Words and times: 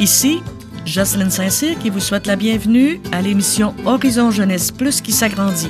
Ici, 0.00 0.42
Jocelyn 0.86 1.28
Saint-Cyr 1.28 1.78
qui 1.78 1.90
vous 1.90 2.00
souhaite 2.00 2.26
la 2.26 2.34
bienvenue 2.34 3.02
à 3.12 3.20
l'émission 3.20 3.74
Horizon 3.84 4.30
Jeunesse 4.30 4.70
Plus 4.70 5.02
qui 5.02 5.12
s'agrandit. 5.12 5.68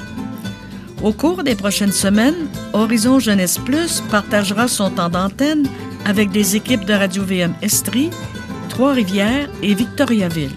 Au 1.03 1.13
cours 1.13 1.43
des 1.43 1.57
prochaines 1.57 1.91
semaines, 1.91 2.47
Horizon 2.73 3.19
Jeunesse 3.19 3.59
Plus 3.59 4.01
partagera 4.09 4.69
son 4.69 4.91
temps 4.91 5.09
d'antenne 5.09 5.67
avec 6.05 6.31
des 6.31 6.55
équipes 6.55 6.85
de 6.85 6.95
Radio 6.95 7.25
VM 7.25 7.55
Estrie, 7.61 8.11
Trois-Rivières 8.69 9.51
et 9.65 9.75
Victoriaville. 9.75 10.55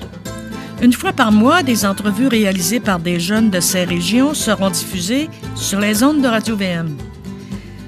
Une 0.83 0.93
fois 0.93 1.11
par 1.11 1.31
mois, 1.31 1.63
des 1.63 1.83
entrevues 1.83 2.27
réalisées 2.27 2.79
par 2.79 2.99
des 2.99 3.19
jeunes 3.19 3.49
de 3.49 3.59
ces 3.59 3.85
régions 3.85 4.35
seront 4.35 4.69
diffusées 4.69 5.29
sur 5.55 5.79
les 5.79 6.03
ondes 6.03 6.21
de 6.21 6.27
Radio 6.27 6.55
VM. 6.55 6.95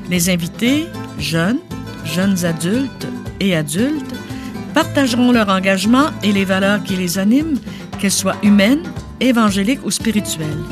Les 0.09 0.31
invités, 0.31 0.87
jeunes, 1.19 1.59
jeunes 2.05 2.43
adultes 2.43 3.07
et 3.39 3.55
adultes, 3.55 4.04
partageront 4.75 5.31
leur 5.31 5.49
engagement 5.49 6.09
et 6.21 6.33
les 6.33 6.45
valeurs 6.45 6.83
qui 6.83 6.97
les 6.97 7.17
animent, 7.17 7.57
qu'elles 7.97 8.11
soient 8.11 8.35
humaines, 8.43 8.83
évangéliques 9.21 9.85
ou 9.85 9.89
spirituelles. 9.89 10.63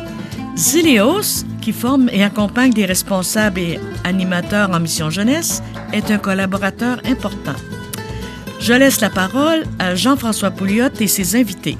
Zilios, 0.57 1.45
qui 1.62 1.71
forme 1.71 2.09
et 2.12 2.23
accompagne 2.23 2.73
des 2.73 2.85
responsables 2.85 3.59
et 3.59 3.79
animateurs 4.03 4.70
en 4.71 4.79
mission 4.81 5.09
jeunesse, 5.09 5.63
est 5.93 6.12
un 6.12 6.17
collaborateur 6.17 6.99
important. 7.05 7.55
Je 8.59 8.73
laisse 8.73 8.99
la 8.99 9.09
parole 9.09 9.63
à 9.79 9.95
Jean-François 9.95 10.51
Pouliot 10.51 10.93
et 10.99 11.07
ses 11.07 11.35
invités. 11.35 11.77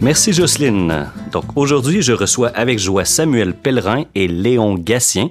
Merci 0.00 0.32
Jocelyne. 0.32 1.08
Donc 1.32 1.56
aujourd'hui, 1.56 2.00
je 2.00 2.12
reçois 2.12 2.48
avec 2.48 2.78
joie 2.78 3.04
Samuel 3.04 3.54
Pellerin 3.54 4.04
et 4.14 4.28
Léon 4.28 4.76
Gatien 4.76 5.30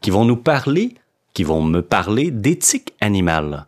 qui 0.00 0.10
vont 0.10 0.24
nous 0.24 0.36
parler, 0.36 0.94
qui 1.34 1.44
vont 1.44 1.62
me 1.62 1.82
parler 1.82 2.30
d'éthique 2.30 2.92
animale. 3.00 3.66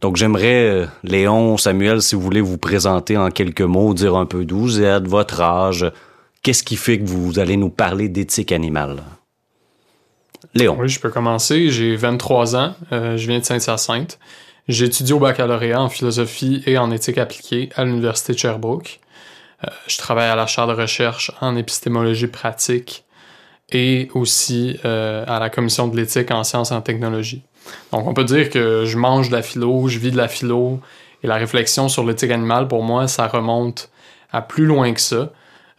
Donc 0.00 0.16
j'aimerais, 0.16 0.68
euh, 0.68 0.86
Léon, 1.02 1.56
Samuel, 1.56 2.02
si 2.02 2.14
vous 2.14 2.20
voulez 2.20 2.40
vous 2.40 2.58
présenter 2.58 3.16
en 3.16 3.30
quelques 3.30 3.62
mots, 3.62 3.94
dire 3.94 4.16
un 4.16 4.26
peu 4.26 4.44
d'où 4.44 4.58
vous 4.58 4.82
êtes, 4.82 5.08
votre 5.08 5.40
âge, 5.40 5.90
qu'est-ce 6.42 6.62
qui 6.62 6.76
fait 6.76 7.00
que 7.00 7.04
vous 7.04 7.38
allez 7.38 7.56
nous 7.56 7.70
parler 7.70 8.08
d'éthique 8.08 8.52
animale? 8.52 9.02
Léon. 10.54 10.76
Oui, 10.78 10.88
je 10.88 11.00
peux 11.00 11.10
commencer. 11.10 11.70
J'ai 11.70 11.96
23 11.96 12.56
ans. 12.56 12.74
Euh, 12.92 13.16
je 13.16 13.26
viens 13.28 13.40
de 13.40 13.44
Saint-Hyacinthe. 13.44 14.18
J'étudie 14.68 15.12
au 15.12 15.18
baccalauréat 15.18 15.80
en 15.80 15.88
philosophie 15.88 16.62
et 16.66 16.78
en 16.78 16.90
éthique 16.92 17.18
appliquée 17.18 17.70
à 17.74 17.84
l'Université 17.84 18.34
de 18.34 18.38
Sherbrooke. 18.38 19.00
Euh, 19.64 19.70
je 19.88 19.98
travaille 19.98 20.28
à 20.28 20.36
la 20.36 20.46
chaire 20.46 20.68
de 20.68 20.74
recherche 20.74 21.32
en 21.40 21.56
épistémologie 21.56 22.28
pratique 22.28 23.04
et 23.70 24.08
aussi 24.14 24.78
à 24.82 25.38
la 25.38 25.50
commission 25.50 25.88
de 25.88 25.96
l'éthique 25.96 26.30
en 26.30 26.42
sciences 26.42 26.70
et 26.70 26.74
en 26.74 26.80
technologie. 26.80 27.42
Donc, 27.92 28.06
on 28.06 28.14
peut 28.14 28.24
dire 28.24 28.50
que 28.50 28.84
je 28.84 28.96
mange 28.96 29.28
de 29.28 29.34
la 29.34 29.42
philo, 29.42 29.88
je 29.88 29.98
vis 29.98 30.10
de 30.10 30.16
la 30.16 30.28
philo, 30.28 30.80
et 31.22 31.26
la 31.26 31.36
réflexion 31.36 31.88
sur 31.88 32.04
l'éthique 32.04 32.30
animale, 32.30 32.68
pour 32.68 32.82
moi, 32.82 33.08
ça 33.08 33.26
remonte 33.26 33.90
à 34.30 34.42
plus 34.42 34.66
loin 34.66 34.92
que 34.92 35.00
ça. 35.00 35.30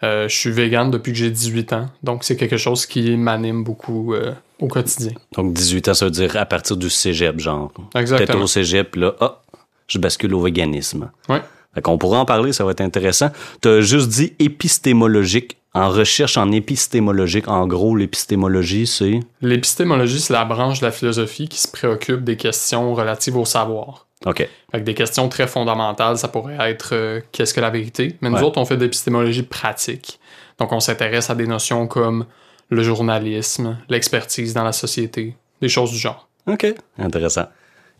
Euh, 0.01 0.29
je 0.29 0.35
suis 0.35 0.51
vegan 0.51 0.89
depuis 0.91 1.11
que 1.11 1.17
j'ai 1.17 1.29
18 1.29 1.73
ans, 1.73 1.89
donc 2.03 2.23
c'est 2.23 2.37
quelque 2.37 2.55
chose 2.55 2.85
qui 2.85 3.17
m'anime 3.17 3.65
beaucoup 3.65 4.13
euh, 4.13 4.31
au 4.61 4.67
quotidien. 4.67 5.11
Donc 5.35 5.51
18 5.53 5.89
ans, 5.89 5.93
ça 5.93 6.05
veut 6.05 6.11
dire 6.11 6.37
à 6.37 6.45
partir 6.45 6.77
du 6.77 6.89
cégep, 6.89 7.37
genre. 7.39 7.71
Exactement. 7.95 8.27
Peut-être 8.27 8.41
au 8.41 8.47
cégep, 8.47 8.95
là, 8.95 9.13
ah, 9.19 9.41
je 9.87 9.99
bascule 9.99 10.33
au 10.33 10.41
véganisme. 10.41 11.11
Ouais. 11.27 11.41
Fait 11.75 11.81
qu'on 11.81 11.97
pourra 11.97 12.19
en 12.19 12.25
parler, 12.25 12.53
ça 12.53 12.63
va 12.63 12.71
être 12.71 12.81
intéressant. 12.81 13.29
Tu 13.61 13.67
as 13.67 13.81
juste 13.81 14.07
dit 14.07 14.33
épistémologique. 14.39 15.57
En 15.73 15.89
recherche 15.89 16.35
en 16.37 16.51
épistémologique, 16.51 17.47
en 17.47 17.67
gros, 17.67 17.95
l'épistémologie, 17.95 18.87
c'est? 18.87 19.19
L'épistémologie, 19.41 20.19
c'est 20.19 20.33
la 20.33 20.43
branche 20.45 20.79
de 20.79 20.85
la 20.85 20.91
philosophie 20.91 21.47
qui 21.47 21.59
se 21.59 21.67
préoccupe 21.67 22.23
des 22.23 22.37
questions 22.37 22.93
relatives 22.95 23.37
au 23.37 23.45
savoir. 23.45 24.07
OK. 24.25 24.37
Fait 24.71 24.79
que 24.79 24.83
des 24.83 24.95
questions 24.95 25.29
très 25.29 25.47
fondamentales, 25.47 26.17
ça 26.17 26.27
pourrait 26.27 26.57
être 26.59 26.89
euh, 26.93 27.21
qu'est-ce 27.31 27.53
que 27.53 27.61
la 27.61 27.69
vérité? 27.69 28.17
Mais 28.21 28.29
nous 28.29 28.37
Ouais. 28.37 28.43
autres, 28.43 28.59
on 28.59 28.65
fait 28.65 28.77
de 28.77 28.83
l'épistémologie 28.83 29.43
pratique. 29.43 30.19
Donc, 30.57 30.71
on 30.73 30.79
s'intéresse 30.79 31.29
à 31.29 31.35
des 31.35 31.47
notions 31.47 31.87
comme 31.87 32.25
le 32.69 32.83
journalisme, 32.83 33.77
l'expertise 33.89 34.53
dans 34.53 34.63
la 34.63 34.73
société, 34.73 35.35
des 35.61 35.69
choses 35.69 35.91
du 35.91 35.97
genre. 35.97 36.27
OK. 36.47 36.65
Intéressant. 36.97 37.45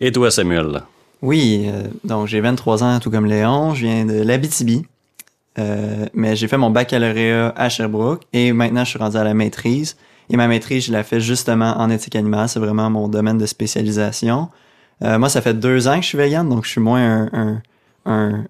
Et 0.02 0.12
toi, 0.12 0.32
Samuel? 0.32 0.82
Oui, 1.22 1.66
euh, 1.68 1.84
donc 2.04 2.28
j'ai 2.28 2.42
23 2.42 2.84
ans, 2.84 3.00
tout 3.00 3.12
comme 3.12 3.26
Léon. 3.26 3.74
Je 3.76 3.86
viens 3.86 4.06
de 4.06 4.22
l'Abitibi. 4.24 4.86
Euh, 5.60 6.06
mais 6.14 6.36
j'ai 6.36 6.48
fait 6.48 6.58
mon 6.58 6.70
baccalauréat 6.70 7.54
à 7.56 7.70
Sherbrooke 7.70 8.24
et 8.34 8.54
maintenant 8.54 8.84
je 8.86 8.92
suis 8.92 9.00
rendu 9.00 9.18
à 9.18 9.24
la 9.24 9.34
maîtrise. 9.34 9.98
Et 10.30 10.38
ma 10.38 10.48
maîtrise, 10.48 10.86
je 10.86 10.92
la 10.92 11.04
fais 11.04 11.20
justement 11.20 11.78
en 11.80 11.90
éthique 11.90 12.16
animale. 12.16 12.48
C'est 12.50 12.60
vraiment 12.60 12.90
mon 12.90 13.08
domaine 13.08 13.38
de 13.38 13.46
spécialisation. 13.48 14.50
Euh, 15.04 15.18
moi, 15.18 15.28
ça 15.30 15.42
fait 15.42 15.56
deux 15.56 15.88
ans 15.88 15.96
que 15.96 16.04
je 16.04 16.08
suis 16.08 16.18
vegan, 16.18 16.48
donc 16.48 16.66
je 16.66 16.70
suis 16.70 16.82
moins 16.82 17.02
un, 17.02 17.30
un, 17.34 17.62
un, 18.06 18.46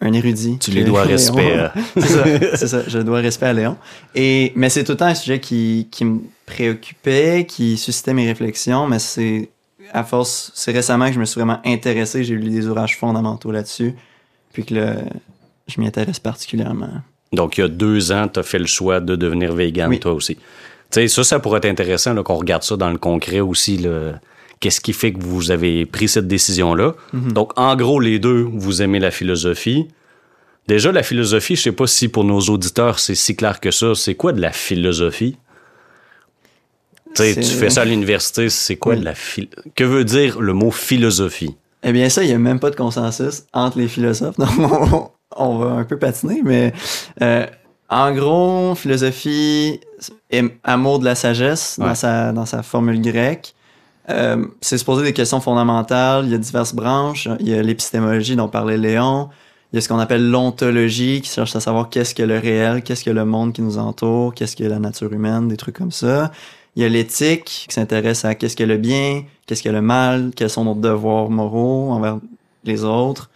un 0.00 0.12
érudit. 0.12 0.58
Tu 0.58 0.70
lui 0.70 0.82
que 0.82 0.86
dois 0.86 1.02
respect. 1.04 1.58
euh. 1.58 1.68
c'est 1.96 2.06
ça, 2.06 2.24
c'est 2.54 2.68
ça. 2.68 2.82
Je 2.86 2.98
dois 3.00 3.18
respect 3.18 3.46
à 3.46 3.52
Léon. 3.52 3.76
Et, 4.14 4.52
mais 4.54 4.68
c'est 4.68 4.84
tout 4.84 4.92
le 4.92 4.98
temps 4.98 5.06
un 5.06 5.14
sujet 5.14 5.40
qui, 5.40 5.88
qui 5.90 6.04
me 6.04 6.20
préoccupait, 6.46 7.46
qui 7.48 7.76
suscitait 7.76 8.14
mes 8.14 8.26
réflexions, 8.26 8.86
mais 8.86 9.00
c'est, 9.00 9.48
à 9.92 10.04
force, 10.04 10.52
c'est 10.54 10.72
récemment 10.72 11.06
que 11.08 11.14
je 11.14 11.20
me 11.20 11.24
suis 11.24 11.40
vraiment 11.40 11.60
intéressé, 11.64 12.22
j'ai 12.22 12.36
lu 12.36 12.50
des 12.50 12.68
ouvrages 12.68 12.96
fondamentaux 12.96 13.50
là-dessus, 13.50 13.94
puis 14.52 14.64
que 14.64 14.74
là, 14.74 14.94
je 15.66 15.80
m'y 15.80 15.86
intéresse 15.86 16.20
particulièrement. 16.20 16.90
Donc, 17.32 17.58
il 17.58 17.62
y 17.62 17.64
a 17.64 17.68
deux 17.68 18.12
ans, 18.12 18.28
tu 18.28 18.38
as 18.40 18.42
fait 18.42 18.58
le 18.58 18.66
choix 18.66 19.00
de 19.00 19.16
devenir 19.16 19.52
vegan, 19.54 19.88
Oui. 19.90 19.98
toi 20.00 20.12
aussi. 20.12 20.36
Tu 20.36 20.42
sais, 20.90 21.08
ça, 21.08 21.24
ça 21.24 21.38
pourrait 21.40 21.58
être 21.58 21.64
intéressant 21.64 22.14
qu'on 22.22 22.36
regarde 22.36 22.62
ça 22.62 22.76
dans 22.76 22.90
le 22.90 22.98
concret 22.98 23.40
aussi. 23.40 23.84
Qu'est-ce 24.60 24.80
qui 24.80 24.92
fait 24.92 25.12
que 25.12 25.20
vous 25.22 25.50
avez 25.50 25.84
pris 25.86 26.06
cette 26.08 26.28
décision-là? 26.28 26.94
Donc, 27.12 27.52
en 27.58 27.74
gros, 27.76 27.98
les 27.98 28.18
deux, 28.18 28.42
vous 28.52 28.82
aimez 28.82 29.00
la 29.00 29.10
philosophie. 29.10 29.88
Déjà, 30.68 30.92
la 30.92 31.02
philosophie, 31.02 31.56
je 31.56 31.62
sais 31.62 31.72
pas 31.72 31.86
si 31.86 32.08
pour 32.08 32.24
nos 32.24 32.40
auditeurs, 32.40 32.98
c'est 32.98 33.14
si 33.16 33.34
clair 33.36 33.58
que 33.60 33.70
ça. 33.70 33.94
C'est 33.94 34.14
quoi 34.14 34.32
de 34.32 34.40
la 34.40 34.52
philosophie? 34.52 35.36
Tu 37.16 37.42
fais 37.42 37.70
ça 37.70 37.82
à 37.82 37.84
l'université, 37.84 38.48
c'est 38.48 38.76
quoi 38.76 38.94
Oui. 38.94 39.00
de 39.00 39.04
la 39.04 39.14
phil... 39.14 39.48
Que 39.76 39.84
veut 39.84 40.04
dire 40.04 40.40
le 40.40 40.52
mot 40.52 40.70
philosophie? 40.70 41.54
Eh 41.82 41.92
bien, 41.92 42.08
ça, 42.08 42.24
il 42.24 42.28
n'y 42.28 42.32
a 42.32 42.38
même 42.38 42.58
pas 42.58 42.70
de 42.70 42.76
consensus 42.76 43.42
entre 43.52 43.78
les 43.78 43.88
philosophes, 43.88 44.36
donc 44.38 45.12
on, 45.36 45.58
va 45.58 45.70
un 45.72 45.84
peu 45.84 45.98
patiner, 45.98 46.42
mais 46.44 46.72
euh, 47.22 47.46
en 47.88 48.12
gros, 48.12 48.74
philosophie, 48.74 49.80
et 50.30 50.42
amour 50.64 50.98
de 50.98 51.04
la 51.04 51.14
sagesse 51.14 51.76
Ouais. 51.78 51.86
dans, 51.86 51.94
sa, 51.94 52.32
dans 52.32 52.46
sa 52.46 52.62
formule 52.62 53.00
grecque. 53.00 53.54
Euh, 54.10 54.44
c'est 54.60 54.76
se 54.76 54.84
poser 54.84 55.02
des 55.04 55.12
questions 55.12 55.40
fondamentales. 55.40 56.26
Il 56.26 56.32
y 56.32 56.34
a 56.34 56.38
diverses 56.38 56.74
branches. 56.74 57.28
Il 57.40 57.48
y 57.48 57.54
a 57.54 57.62
l'épistémologie 57.62 58.36
dont 58.36 58.48
parlait 58.48 58.76
Léon. 58.76 59.28
Il 59.72 59.76
y 59.76 59.78
a 59.78 59.80
ce 59.80 59.88
qu'on 59.88 59.98
appelle 59.98 60.30
l'ontologie 60.30 61.20
qui 61.20 61.30
cherche 61.30 61.56
à 61.56 61.60
savoir 61.60 61.88
qu'est-ce 61.88 62.14
que 62.14 62.22
le 62.22 62.38
réel, 62.38 62.82
qu'est-ce 62.82 63.02
que 63.02 63.10
le 63.10 63.24
monde 63.24 63.52
qui 63.52 63.62
nous 63.62 63.78
entoure, 63.78 64.34
qu'est-ce 64.34 64.56
que 64.56 64.64
la 64.64 64.78
nature 64.78 65.12
humaine, 65.12 65.48
des 65.48 65.56
trucs 65.56 65.76
comme 65.76 65.90
ça. 65.90 66.30
Il 66.76 66.82
y 66.82 66.86
a 66.86 66.88
l'éthique 66.88 67.66
qui 67.68 67.74
s'intéresse 67.74 68.24
à 68.24 68.34
qu'est-ce 68.34 68.56
que 68.56 68.64
le 68.64 68.76
bien, 68.76 69.24
qu'est-ce 69.46 69.62
que 69.62 69.68
le 69.68 69.80
mal, 69.80 70.30
quels 70.36 70.50
sont 70.50 70.64
nos 70.64 70.74
devoirs 70.74 71.30
moraux 71.30 71.90
envers 71.90 72.18
les 72.64 72.84
autres. 72.84 73.30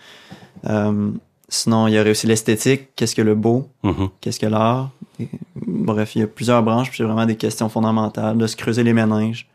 Euh, 0.69 1.10
sinon, 1.48 1.86
il 1.86 1.94
y 1.94 1.98
aurait 2.00 2.10
aussi 2.10 2.26
l'esthétique, 2.26 2.88
qu'est-ce 2.97 3.14
que 3.14 3.22
le 3.22 3.34
beau, 3.34 3.69
Mhm. 3.82 4.09
qu'est-ce 4.20 4.38
que 4.41 4.47
l'art. 4.47 4.91
Bref, 5.56 6.14
il 6.16 6.20
y 6.20 6.22
a 6.22 6.26
plusieurs 6.26 6.62
branches, 6.62 6.88
puis 6.88 6.98
c'est 6.98 7.04
vraiment 7.04 7.26
des 7.26 7.36
questions 7.36 7.69
fondamentales, 7.69 8.36
de 8.38 8.47
se 8.47 8.56
creuser 8.56 8.82
les 8.84 8.92
méninges. 8.92 9.47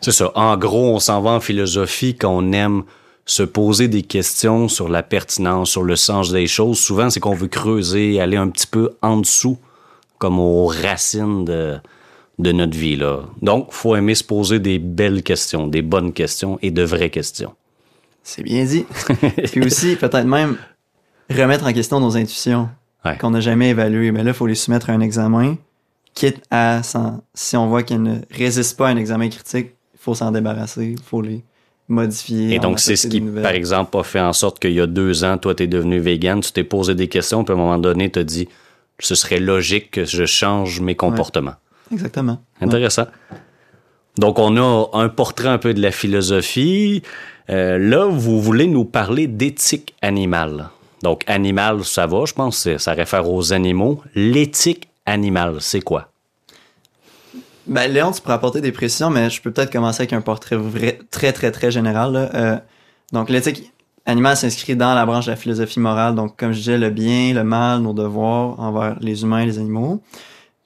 C'est 0.00 0.12
ça. 0.12 0.30
En 0.34 0.56
gros, 0.56 0.94
on 0.94 0.98
s'en 0.98 1.20
va 1.22 1.30
en 1.30 1.40
philosophie 1.40 2.14
quand 2.16 2.30
on 2.30 2.52
aime 2.52 2.82
se 3.24 3.42
poser 3.42 3.88
des 3.88 4.02
questions 4.02 4.68
sur 4.68 4.88
la 4.88 5.02
pertinence, 5.02 5.70
sur 5.70 5.82
le 5.82 5.96
sens 5.96 6.30
des 6.30 6.46
choses. 6.46 6.78
Souvent, 6.78 7.10
c'est 7.10 7.18
qu'on 7.20 7.34
veut 7.34 7.48
creuser, 7.48 8.20
aller 8.20 8.36
un 8.36 8.48
petit 8.48 8.66
peu 8.66 8.92
en 9.02 9.16
dessous, 9.16 9.58
comme 10.18 10.38
aux 10.38 10.66
racines 10.66 11.44
de, 11.44 11.76
de 12.38 12.52
notre 12.52 12.76
vie. 12.76 12.96
Là. 12.96 13.20
Donc, 13.42 13.72
faut 13.72 13.96
aimer 13.96 14.14
se 14.14 14.22
poser 14.22 14.60
des 14.60 14.78
belles 14.78 15.22
questions, 15.22 15.66
des 15.66 15.82
bonnes 15.82 16.12
questions 16.12 16.58
et 16.62 16.70
de 16.70 16.82
vraies 16.82 17.10
questions. 17.10 17.54
C'est 18.22 18.42
bien 18.42 18.64
dit. 18.64 18.84
puis 19.50 19.64
aussi, 19.64 19.96
peut-être 19.96 20.24
même 20.26 20.56
remettre 21.30 21.66
en 21.66 21.72
question 21.72 22.00
nos 22.00 22.16
intuitions 22.16 22.68
Ouais. 23.04 23.16
qu'on 23.18 23.30
n'a 23.30 23.38
jamais 23.40 23.70
évaluées. 23.70 24.10
Mais 24.10 24.24
là, 24.24 24.32
il 24.32 24.34
faut 24.34 24.48
les 24.48 24.56
soumettre 24.56 24.90
à 24.90 24.92
un 24.92 25.00
examen, 25.00 25.56
quitte 26.14 26.42
à, 26.50 26.80
si 27.34 27.56
on 27.56 27.68
voit 27.68 27.84
qu'elles 27.84 28.02
ne 28.02 28.16
résistent 28.32 28.76
pas 28.76 28.88
à 28.88 28.90
un 28.90 28.96
examen 28.96 29.28
critique, 29.28 29.74
il 29.94 30.00
faut 30.00 30.14
s'en 30.14 30.32
débarrasser, 30.32 30.96
il 30.98 31.02
faut 31.02 31.22
les 31.22 31.44
modifier. 31.88 32.54
Et 32.54 32.58
donc, 32.58 32.80
c'est 32.80 32.96
ce 32.96 33.06
qui, 33.06 33.20
par 33.20 33.52
exemple, 33.52 33.96
a 33.96 34.02
fait 34.02 34.18
en 34.20 34.32
sorte 34.32 34.58
qu'il 34.58 34.72
y 34.72 34.80
a 34.80 34.88
deux 34.88 35.22
ans, 35.22 35.38
toi, 35.38 35.54
tu 35.54 35.62
es 35.62 35.66
devenu 35.68 36.00
vegan, 36.00 36.40
tu 36.40 36.50
t'es 36.50 36.64
posé 36.64 36.96
des 36.96 37.06
questions, 37.06 37.44
puis 37.44 37.52
à 37.52 37.56
un 37.56 37.60
moment 37.60 37.78
donné, 37.78 38.10
tu 38.10 38.18
as 38.18 38.24
dit, 38.24 38.48
ce 38.98 39.14
serait 39.14 39.38
logique 39.38 39.92
que 39.92 40.04
je 40.04 40.24
change 40.24 40.80
mes 40.80 40.96
comportements. 40.96 41.54
Exactement. 41.92 42.40
Intéressant. 42.60 43.06
Donc, 44.18 44.40
on 44.40 44.56
a 44.56 44.88
un 44.94 45.08
portrait 45.08 45.48
un 45.48 45.58
peu 45.58 45.74
de 45.74 45.80
la 45.82 45.92
philosophie. 45.92 47.02
Euh, 47.50 47.78
là, 47.78 48.06
vous 48.06 48.40
voulez 48.40 48.66
nous 48.66 48.84
parler 48.84 49.28
d'éthique 49.28 49.94
animale. 50.02 50.70
Donc, 51.02 51.22
animal, 51.26 51.84
ça 51.84 52.06
va, 52.06 52.24
je 52.24 52.32
pense, 52.32 52.68
ça 52.78 52.92
réfère 52.92 53.30
aux 53.30 53.52
animaux. 53.52 54.02
L'éthique 54.14 54.88
animale, 55.04 55.56
c'est 55.60 55.80
quoi? 55.80 56.08
Ben, 57.66 57.92
Léon, 57.92 58.12
tu 58.12 58.20
pourrais 58.20 58.34
apporter 58.34 58.60
des 58.60 58.72
précisions, 58.72 59.10
mais 59.10 59.28
je 59.28 59.42
peux 59.42 59.50
peut-être 59.50 59.72
commencer 59.72 60.02
avec 60.02 60.12
un 60.12 60.20
portrait 60.20 60.56
vrai, 60.56 61.00
très, 61.10 61.32
très, 61.32 61.50
très 61.50 61.70
général. 61.70 62.12
là. 62.12 62.30
Euh, 62.34 62.58
donc, 63.12 63.28
l'éthique 63.28 63.72
animal 64.06 64.36
s'inscrit 64.36 64.76
dans 64.76 64.94
la 64.94 65.04
branche 65.04 65.26
de 65.26 65.32
la 65.32 65.36
philosophie 65.36 65.80
morale. 65.80 66.14
Donc, 66.14 66.36
comme 66.36 66.52
je 66.52 66.58
disais, 66.58 66.78
le 66.78 66.90
bien, 66.90 67.34
le 67.34 67.44
mal, 67.44 67.80
nos 67.80 67.92
devoirs 67.92 68.58
envers 68.60 68.96
les 69.00 69.22
humains 69.22 69.40
et 69.40 69.46
les 69.46 69.58
animaux. 69.58 70.00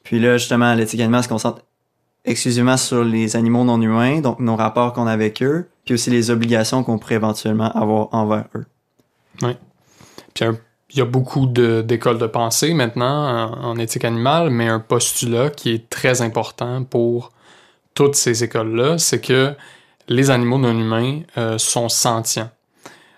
Puis 0.04 0.20
là, 0.20 0.36
justement, 0.36 0.74
l'éthique 0.74 1.00
animale 1.00 1.22
se 1.22 1.28
concentre 1.28 1.62
exclusivement 2.24 2.76
sur 2.76 3.02
les 3.02 3.34
animaux 3.36 3.64
non 3.64 3.80
humains, 3.80 4.20
donc 4.20 4.40
nos 4.40 4.56
rapports 4.56 4.92
qu'on 4.92 5.06
a 5.06 5.12
avec 5.12 5.42
eux, 5.42 5.68
puis 5.84 5.94
aussi 5.94 6.10
les 6.10 6.30
obligations 6.30 6.84
qu'on 6.84 6.98
pourrait 6.98 7.14
éventuellement 7.14 7.72
avoir 7.72 8.08
envers 8.12 8.44
eux. 8.54 8.66
Oui. 9.42 9.52
Puis 10.34 10.44
il 10.90 10.98
y 10.98 11.02
a 11.02 11.04
beaucoup 11.04 11.46
d'écoles 11.46 12.18
de, 12.18 12.26
pensée 12.26 12.74
maintenant 12.74 13.52
en, 13.62 13.76
éthique 13.78 14.04
animale, 14.04 14.50
mais 14.50 14.68
un 14.68 14.80
postulat 14.80 15.50
qui 15.50 15.72
est 15.72 15.88
très 15.88 16.22
important 16.22 16.84
pour 16.84 17.32
toutes 17.94 18.16
ces 18.16 18.44
écoles-là, 18.44 18.98
c'est 18.98 19.20
que 19.20 19.54
les 20.08 20.30
animaux 20.30 20.58
non 20.58 20.72
humains 20.72 21.20
euh, 21.38 21.58
sont 21.58 21.88
sentients. 21.88 22.50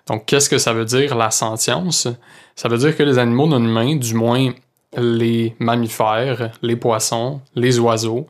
Donc, 0.07 0.27
qu'est-ce 0.27 0.51
que 0.51 0.59
ça 0.59 0.73
veut 0.73 0.85
dire 0.85 1.15
la 1.15 1.31
sentience? 1.31 2.09
Ça 2.57 2.69
veut 2.69 2.79
dire 2.79 2.97
que 2.97 3.03
les 3.03 3.19
animaux 3.19 3.47
non 3.47 3.63
humains, 3.63 3.97
du 3.97 4.15
moins 4.15 4.53
les 4.97 5.57
mammifères, 5.59 6.53
les 6.61 6.77
poissons, 6.77 7.41
les 7.55 7.79
oiseaux, 7.79 8.27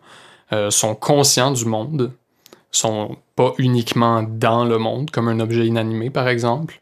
euh, 0.53 0.71
sont 0.71 0.95
conscients 0.95 1.51
du 1.51 1.65
monde, 1.65 2.13
sont 2.71 3.17
pas 3.35 3.53
uniquement 3.59 4.23
dans 4.23 4.65
le 4.65 4.79
monde, 4.79 5.11
comme 5.11 5.29
un 5.29 5.41
objet 5.41 5.67
inanimé, 5.67 6.11
par 6.11 6.29
exemple. 6.29 6.82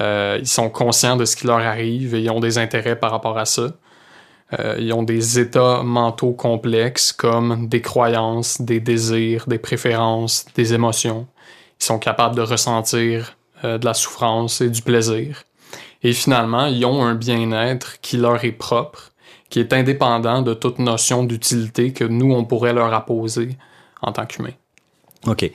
Euh, 0.00 0.38
ils 0.40 0.46
sont 0.46 0.70
conscients 0.70 1.16
de 1.16 1.24
ce 1.24 1.36
qui 1.36 1.46
leur 1.46 1.60
arrive 1.60 2.14
et 2.14 2.20
ils 2.20 2.30
ont 2.30 2.40
des 2.40 2.58
intérêts 2.58 2.96
par 2.96 3.10
rapport 3.10 3.38
à 3.38 3.44
ça. 3.44 3.68
Euh, 4.58 4.76
ils 4.78 4.92
ont 4.92 5.02
des 5.02 5.38
états 5.38 5.82
mentaux 5.82 6.32
complexes 6.32 7.12
comme 7.12 7.68
des 7.68 7.80
croyances, 7.80 8.60
des 8.60 8.80
désirs, 8.80 9.44
des 9.46 9.58
préférences, 9.58 10.46
des 10.54 10.74
émotions. 10.74 11.26
Ils 11.80 11.84
sont 11.84 11.98
capables 11.98 12.36
de 12.36 12.42
ressentir 12.42 13.36
euh, 13.64 13.78
de 13.78 13.84
la 13.84 13.94
souffrance 13.94 14.60
et 14.60 14.68
du 14.68 14.82
plaisir. 14.82 15.44
Et 16.02 16.12
finalement, 16.12 16.66
ils 16.66 16.84
ont 16.84 17.02
un 17.02 17.14
bien-être 17.14 18.00
qui 18.00 18.16
leur 18.16 18.44
est 18.44 18.52
propre, 18.52 19.12
qui 19.48 19.60
est 19.60 19.72
indépendant 19.72 20.42
de 20.42 20.52
toute 20.52 20.78
notion 20.78 21.24
d'utilité 21.24 21.92
que 21.92 22.04
nous, 22.04 22.34
on 22.34 22.44
pourrait 22.44 22.74
leur 22.74 22.92
apposer 22.92 23.56
en 24.02 24.12
tant 24.12 24.26
qu'humains. 24.26 24.52
OK. 25.26 25.50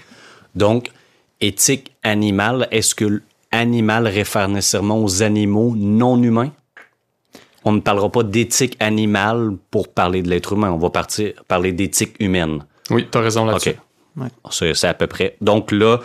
Donc, 0.55 0.91
éthique 1.39 1.91
animale, 2.03 2.67
est-ce 2.71 2.95
que 2.95 3.21
animal 3.51 4.07
réfère 4.07 4.47
nécessairement 4.49 5.01
aux 5.01 5.23
animaux 5.23 5.73
non 5.75 6.21
humains? 6.21 6.51
On 7.65 7.73
ne 7.73 7.79
parlera 7.79 8.09
pas 8.09 8.23
d'éthique 8.23 8.77
animale 8.79 9.51
pour 9.69 9.89
parler 9.89 10.21
de 10.21 10.29
l'être 10.29 10.53
humain. 10.53 10.71
On 10.71 10.77
va 10.77 10.89
partir, 10.89 11.33
parler 11.47 11.73
d'éthique 11.73 12.15
humaine. 12.19 12.65
Oui, 12.89 13.07
tu 13.11 13.17
as 13.17 13.21
raison 13.21 13.45
là-dessus. 13.45 13.75
OK. 14.15 14.53
C'est 14.73 14.87
à 14.87 14.93
peu 14.93 15.07
près. 15.07 15.35
Donc 15.41 15.71
là, 15.71 15.99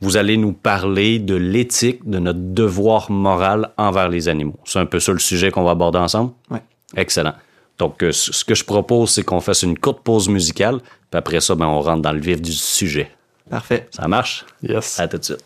vous 0.00 0.16
allez 0.16 0.36
nous 0.36 0.52
parler 0.52 1.18
de 1.18 1.34
l'éthique, 1.34 2.08
de 2.08 2.18
notre 2.18 2.38
devoir 2.40 3.10
moral 3.10 3.70
envers 3.76 4.08
les 4.08 4.28
animaux. 4.28 4.58
C'est 4.64 4.78
un 4.78 4.86
peu 4.86 5.00
ça 5.00 5.12
le 5.12 5.18
sujet 5.18 5.50
qu'on 5.50 5.64
va 5.64 5.72
aborder 5.72 5.98
ensemble? 5.98 6.32
Oui. 6.50 6.58
Excellent. 6.96 7.34
Donc, 7.78 8.02
euh, 8.02 8.12
ce 8.12 8.44
que 8.44 8.54
je 8.54 8.64
propose, 8.64 9.10
c'est 9.10 9.22
qu'on 9.22 9.40
fasse 9.40 9.62
une 9.62 9.78
courte 9.78 10.02
pause 10.02 10.28
musicale, 10.28 10.80
puis 11.10 11.18
après 11.18 11.40
ça, 11.40 11.54
ben, 11.54 11.66
on 11.66 11.80
rentre 11.80 12.02
dans 12.02 12.12
le 12.12 12.20
vif 12.20 12.40
du 12.40 12.52
sujet. 12.52 13.10
Parfait. 13.48 13.88
Ça 13.90 14.06
marche? 14.06 14.44
Yes. 14.62 15.00
À 15.00 15.08
tout 15.08 15.18
de 15.18 15.24
suite. 15.24 15.44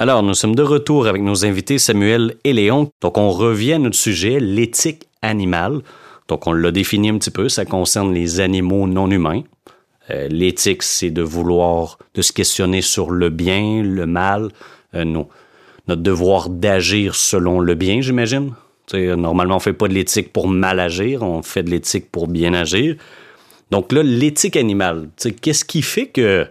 Alors, 0.00 0.22
nous 0.22 0.34
sommes 0.34 0.54
de 0.54 0.62
retour 0.62 1.08
avec 1.08 1.22
nos 1.22 1.44
invités 1.44 1.76
Samuel 1.80 2.36
et 2.44 2.52
Léon. 2.52 2.88
Donc, 3.00 3.18
on 3.18 3.30
revient 3.30 3.72
à 3.72 3.78
notre 3.80 3.96
sujet, 3.96 4.38
l'éthique 4.38 5.08
animale. 5.22 5.80
Donc, 6.28 6.46
on 6.46 6.52
l'a 6.52 6.70
défini 6.70 7.10
un 7.10 7.18
petit 7.18 7.32
peu, 7.32 7.48
ça 7.48 7.64
concerne 7.64 8.14
les 8.14 8.38
animaux 8.38 8.86
non 8.86 9.10
humains. 9.10 9.42
Euh, 10.10 10.28
l'éthique, 10.28 10.84
c'est 10.84 11.10
de 11.10 11.22
vouloir, 11.22 11.98
de 12.14 12.22
se 12.22 12.32
questionner 12.32 12.80
sur 12.80 13.10
le 13.10 13.28
bien, 13.28 13.82
le 13.82 14.06
mal, 14.06 14.50
euh, 14.94 15.04
notre 15.04 16.00
devoir 16.00 16.48
d'agir 16.48 17.16
selon 17.16 17.58
le 17.58 17.74
bien, 17.74 18.00
j'imagine. 18.00 18.52
Normalement, 18.94 19.56
on 19.56 19.60
fait 19.60 19.72
pas 19.72 19.88
de 19.88 19.94
l'éthique 19.94 20.32
pour 20.32 20.46
mal 20.46 20.78
agir, 20.78 21.24
on 21.24 21.42
fait 21.42 21.64
de 21.64 21.70
l'éthique 21.70 22.08
pour 22.12 22.28
bien 22.28 22.54
agir. 22.54 22.94
Donc 23.72 23.90
là, 23.90 24.04
l'éthique 24.04 24.56
animale, 24.56 25.08
qu'est-ce 25.42 25.64
qui 25.64 25.82
fait 25.82 26.06
que 26.06 26.46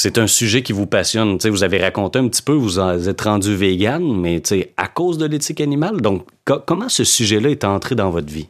c'est 0.00 0.18
un 0.18 0.26
sujet 0.26 0.62
qui 0.62 0.72
vous 0.72 0.86
passionne. 0.86 1.38
vous 1.38 1.64
avez 1.64 1.82
raconté 1.82 2.18
un 2.18 2.28
petit 2.28 2.42
peu, 2.42 2.52
vous 2.52 2.78
êtes 2.78 3.20
rendu 3.20 3.54
vegan, 3.54 4.02
mais 4.02 4.42
à 4.76 4.88
cause 4.88 5.18
de 5.18 5.26
l'éthique 5.26 5.60
animale. 5.60 6.00
Donc, 6.00 6.26
comment 6.66 6.88
ce 6.88 7.04
sujet-là 7.04 7.50
est 7.50 7.64
entré 7.64 7.94
dans 7.94 8.10
votre 8.10 8.32
vie? 8.32 8.48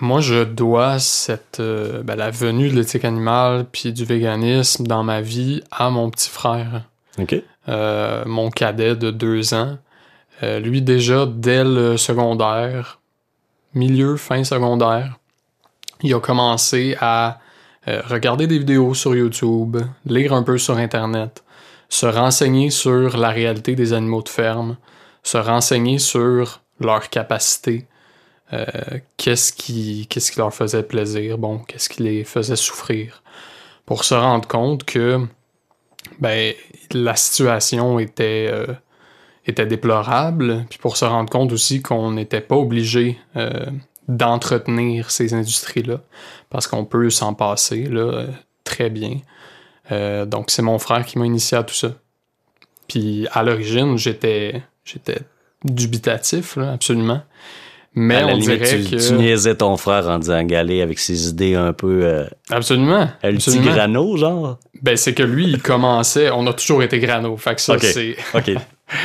Moi, 0.00 0.20
je 0.20 0.42
dois 0.42 0.98
cette, 0.98 1.60
euh, 1.60 2.02
ben, 2.02 2.16
la 2.16 2.30
venue 2.30 2.68
de 2.70 2.74
l'éthique 2.74 3.04
animale 3.04 3.66
puis 3.70 3.92
du 3.92 4.04
véganisme 4.04 4.86
dans 4.86 5.04
ma 5.04 5.20
vie 5.20 5.62
à 5.70 5.90
mon 5.90 6.10
petit 6.10 6.30
frère. 6.30 6.82
Euh, 7.68 8.24
mon 8.26 8.50
cadet 8.50 8.96
de 8.96 9.10
deux 9.10 9.54
ans. 9.54 9.78
Euh, 10.42 10.58
lui, 10.58 10.82
déjà, 10.82 11.26
dès 11.26 11.62
le 11.62 11.96
secondaire, 11.96 12.98
milieu, 13.74 14.16
fin 14.16 14.42
secondaire, 14.42 15.18
il 16.02 16.12
a 16.14 16.20
commencé 16.20 16.96
à 17.00 17.38
regarder 17.86 18.46
des 18.46 18.58
vidéos 18.58 18.94
sur 18.94 19.14
YouTube, 19.14 19.76
lire 20.06 20.32
un 20.32 20.42
peu 20.42 20.58
sur 20.58 20.76
Internet, 20.76 21.42
se 21.88 22.06
renseigner 22.06 22.70
sur 22.70 23.18
la 23.18 23.28
réalité 23.30 23.74
des 23.74 23.92
animaux 23.92 24.22
de 24.22 24.28
ferme, 24.28 24.76
se 25.22 25.36
renseigner 25.36 25.98
sur 25.98 26.62
leurs 26.80 27.10
capacités, 27.10 27.86
euh, 28.52 28.64
qu'est-ce 29.16 29.52
qui, 29.52 30.08
leur 30.36 30.54
faisait 30.54 30.82
plaisir, 30.82 31.38
bon, 31.38 31.58
qu'est-ce 31.58 31.88
qui 31.88 32.02
les 32.02 32.24
faisait 32.24 32.56
souffrir, 32.56 33.22
pour 33.86 34.04
se 34.04 34.14
rendre 34.14 34.48
compte 34.48 34.84
que 34.84 35.20
ben, 36.18 36.54
la 36.92 37.14
situation 37.14 37.98
était, 37.98 38.48
euh, 38.50 38.66
était 39.46 39.66
déplorable, 39.66 40.64
puis 40.70 40.78
pour 40.78 40.96
se 40.96 41.04
rendre 41.04 41.30
compte 41.30 41.52
aussi 41.52 41.82
qu'on 41.82 42.12
n'était 42.12 42.40
pas 42.40 42.56
obligé 42.56 43.18
d'entretenir 44.08 45.10
ces 45.10 45.34
industries-là, 45.34 46.00
parce 46.50 46.66
qu'on 46.66 46.84
peut 46.84 47.10
s'en 47.10 47.34
passer 47.34 47.84
là, 47.84 48.26
très 48.64 48.90
bien. 48.90 49.18
Euh, 49.90 50.24
donc 50.26 50.50
c'est 50.50 50.62
mon 50.62 50.78
frère 50.78 51.04
qui 51.04 51.18
m'a 51.18 51.26
initié 51.26 51.58
à 51.58 51.62
tout 51.62 51.74
ça. 51.74 51.92
Puis 52.88 53.26
à 53.32 53.42
l'origine, 53.42 53.96
j'étais 53.96 54.62
j'étais 54.84 55.18
dubitatif, 55.64 56.56
là, 56.56 56.72
absolument. 56.72 57.22
Mais 57.94 58.24
on 58.24 58.38
dirait 58.38 58.58
tu, 58.58 58.90
que... 58.90 59.06
tu 59.06 59.12
niaisais 59.14 59.54
ton 59.54 59.76
frère 59.76 60.08
en 60.08 60.18
disant 60.18 60.42
galer 60.44 60.80
avec 60.80 60.98
ses 60.98 61.28
idées 61.28 61.54
un 61.54 61.74
peu... 61.74 62.00
Euh, 62.04 62.24
absolument. 62.48 63.06
Le 63.22 63.34
petit 63.34 63.60
grano, 63.60 64.16
genre? 64.16 64.58
Ben, 64.80 64.96
c'est 64.96 65.12
que 65.12 65.22
lui, 65.22 65.46
il 65.46 65.60
commençait... 65.60 66.30
On 66.30 66.46
a 66.46 66.54
toujours 66.54 66.82
été 66.82 66.98
grano. 67.00 67.36
Fait 67.36 67.54
que 67.54 67.60
ça, 67.60 67.78
c'est... 67.78 68.16
OK. 68.32 68.52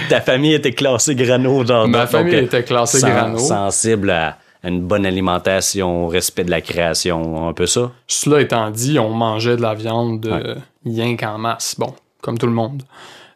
Ta 0.07 0.21
famille 0.21 0.53
était 0.53 0.71
classée 0.71 1.15
grano, 1.15 1.65
genre... 1.65 1.85
Ma 1.89 2.07
famille 2.07 2.35
était 2.35 2.63
classée 2.63 3.01
grano. 3.01 3.37
Sensible 3.37 4.09
à 4.09 4.37
une 4.67 4.81
bonne 4.81 5.05
alimentation, 5.05 6.07
respect 6.07 6.43
de 6.43 6.51
la 6.51 6.61
création, 6.61 7.47
un 7.47 7.53
peu 7.53 7.65
ça? 7.65 7.91
Cela 8.07 8.41
étant 8.41 8.69
dit, 8.69 8.99
on 8.99 9.09
mangeait 9.09 9.57
de 9.57 9.61
la 9.61 9.73
viande 9.73 10.21
de 10.21 10.57
rien 10.85 11.15
qu'en 11.15 11.37
masse, 11.37 11.75
bon, 11.77 11.93
comme 12.21 12.37
tout 12.37 12.47
le 12.47 12.53
monde. 12.53 12.83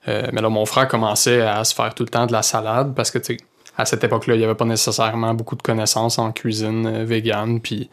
Euh, 0.08 0.28
mais 0.34 0.42
là, 0.42 0.50
mon 0.50 0.66
frère 0.66 0.88
commençait 0.88 1.42
à 1.42 1.64
se 1.64 1.76
faire 1.76 1.94
tout 1.94 2.04
le 2.04 2.10
temps 2.10 2.26
de 2.26 2.32
la 2.32 2.42
salade 2.42 2.94
parce 2.96 3.12
que, 3.12 3.20
tu 3.20 3.38
sais, 3.38 3.38
à 3.78 3.86
cette 3.86 4.04
époque-là, 4.04 4.36
il 4.36 4.40
n'y 4.40 4.44
avait 4.44 4.56
pas 4.56 4.66
nécessairement 4.66 5.34
beaucoup 5.34 5.56
de 5.56 5.62
connaissances 5.62 6.20
en 6.20 6.32
cuisine 6.32 6.86
euh, 6.88 7.06
végane, 7.06 7.62
puis 7.62 7.90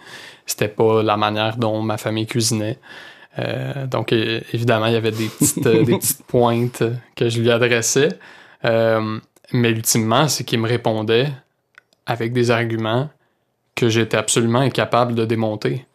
c'était 0.47 0.69
pas 0.69 1.03
la 1.03 1.17
manière 1.17 1.57
dont 1.57 1.83
ma 1.83 1.99
famille 1.99 2.27
cuisinait. 2.27 2.79
Euh, 3.39 3.87
donc, 3.87 4.13
évidemment, 4.13 4.87
il 4.87 4.95
y 4.95 4.97
avait 4.97 5.13
des 5.13 5.29
petites, 5.29 5.63
des 5.63 5.85
petites 5.85 6.23
pointes 6.27 6.83
que 7.15 7.29
je 7.29 7.41
lui 7.41 7.51
adressais. 7.51 8.19
mais 8.65 9.71
ultimement, 9.71 10.27
c'est 10.29 10.45
qu'il 10.45 10.61
me 10.61 10.67
répondait 10.67 11.31
avec 12.07 12.33
des 12.33 12.51
arguments 12.51 13.11
que 13.79 13.89
j'étais 13.89 14.17
absolument 14.17 14.59
incapable 14.59 15.15
de 15.15 15.25
démonter. 15.25 15.87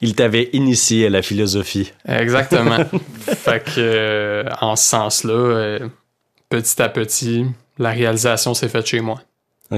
Il 0.00 0.16
t'avait 0.16 0.50
initié 0.52 1.06
à 1.06 1.10
la 1.10 1.22
philosophie. 1.22 1.92
Exactement. 2.06 2.78
fait 3.26 3.64
que, 3.64 3.70
euh, 3.78 4.44
en 4.60 4.74
ce 4.74 4.88
sens-là, 4.88 5.32
euh, 5.32 5.88
petit 6.48 6.82
à 6.82 6.88
petit, 6.88 7.46
la 7.78 7.90
réalisation 7.90 8.52
s'est 8.52 8.68
faite 8.68 8.86
chez 8.86 9.00
moi. 9.00 9.20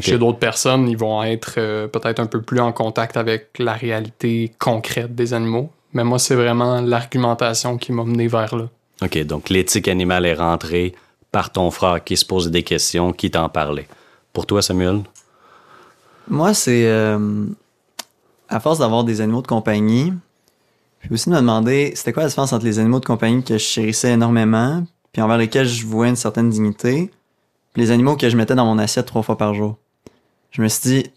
Chez 0.00 0.18
d'autres 0.18 0.38
personnes, 0.38 0.88
ils 0.88 0.96
vont 0.96 1.22
être 1.22 1.54
euh, 1.58 1.88
peut-être 1.88 2.20
un 2.20 2.26
peu 2.26 2.40
plus 2.40 2.60
en 2.60 2.72
contact 2.72 3.16
avec 3.16 3.50
la 3.58 3.72
réalité 3.72 4.52
concrète 4.58 5.14
des 5.14 5.34
animaux. 5.34 5.70
Mais 5.92 6.04
moi, 6.04 6.18
c'est 6.18 6.36
vraiment 6.36 6.80
l'argumentation 6.80 7.76
qui 7.76 7.92
m'a 7.92 8.04
mené 8.04 8.28
vers 8.28 8.54
là. 8.56 8.68
OK, 9.02 9.18
donc 9.24 9.50
l'éthique 9.50 9.88
animale 9.88 10.26
est 10.26 10.34
rentrée 10.34 10.94
par 11.32 11.50
ton 11.50 11.70
frère 11.70 12.02
qui 12.04 12.16
se 12.16 12.24
posait 12.24 12.50
des 12.50 12.62
questions, 12.62 13.12
qui 13.12 13.30
t'en 13.30 13.48
parlait. 13.48 13.88
Pour 14.32 14.46
toi, 14.46 14.62
Samuel? 14.62 15.00
Moi, 16.30 16.54
c'est 16.54 16.88
à 18.48 18.60
force 18.60 18.78
d'avoir 18.78 19.04
des 19.04 19.20
animaux 19.20 19.42
de 19.42 19.46
compagnie, 19.46 20.12
puis 21.00 21.12
aussi 21.12 21.28
de 21.28 21.34
me 21.34 21.40
demander 21.40 21.92
c'était 21.96 22.12
quoi 22.12 22.22
la 22.22 22.28
différence 22.28 22.52
entre 22.52 22.64
les 22.64 22.78
animaux 22.78 23.00
de 23.00 23.04
compagnie 23.04 23.42
que 23.42 23.54
je 23.54 23.64
chérissais 23.64 24.12
énormément, 24.12 24.84
puis 25.12 25.20
envers 25.22 25.38
lesquels 25.38 25.66
je 25.66 25.84
vouais 25.86 26.08
une 26.08 26.16
certaine 26.16 26.48
dignité, 26.48 27.10
puis 27.72 27.82
les 27.82 27.90
animaux 27.90 28.16
que 28.16 28.28
je 28.28 28.36
mettais 28.36 28.54
dans 28.54 28.64
mon 28.64 28.78
assiette 28.78 29.06
trois 29.06 29.22
fois 29.22 29.36
par 29.36 29.54
jour. 29.54 29.76
Je 30.52 30.62
me 30.62 30.68
suis 30.68 31.02
dit 31.02 31.10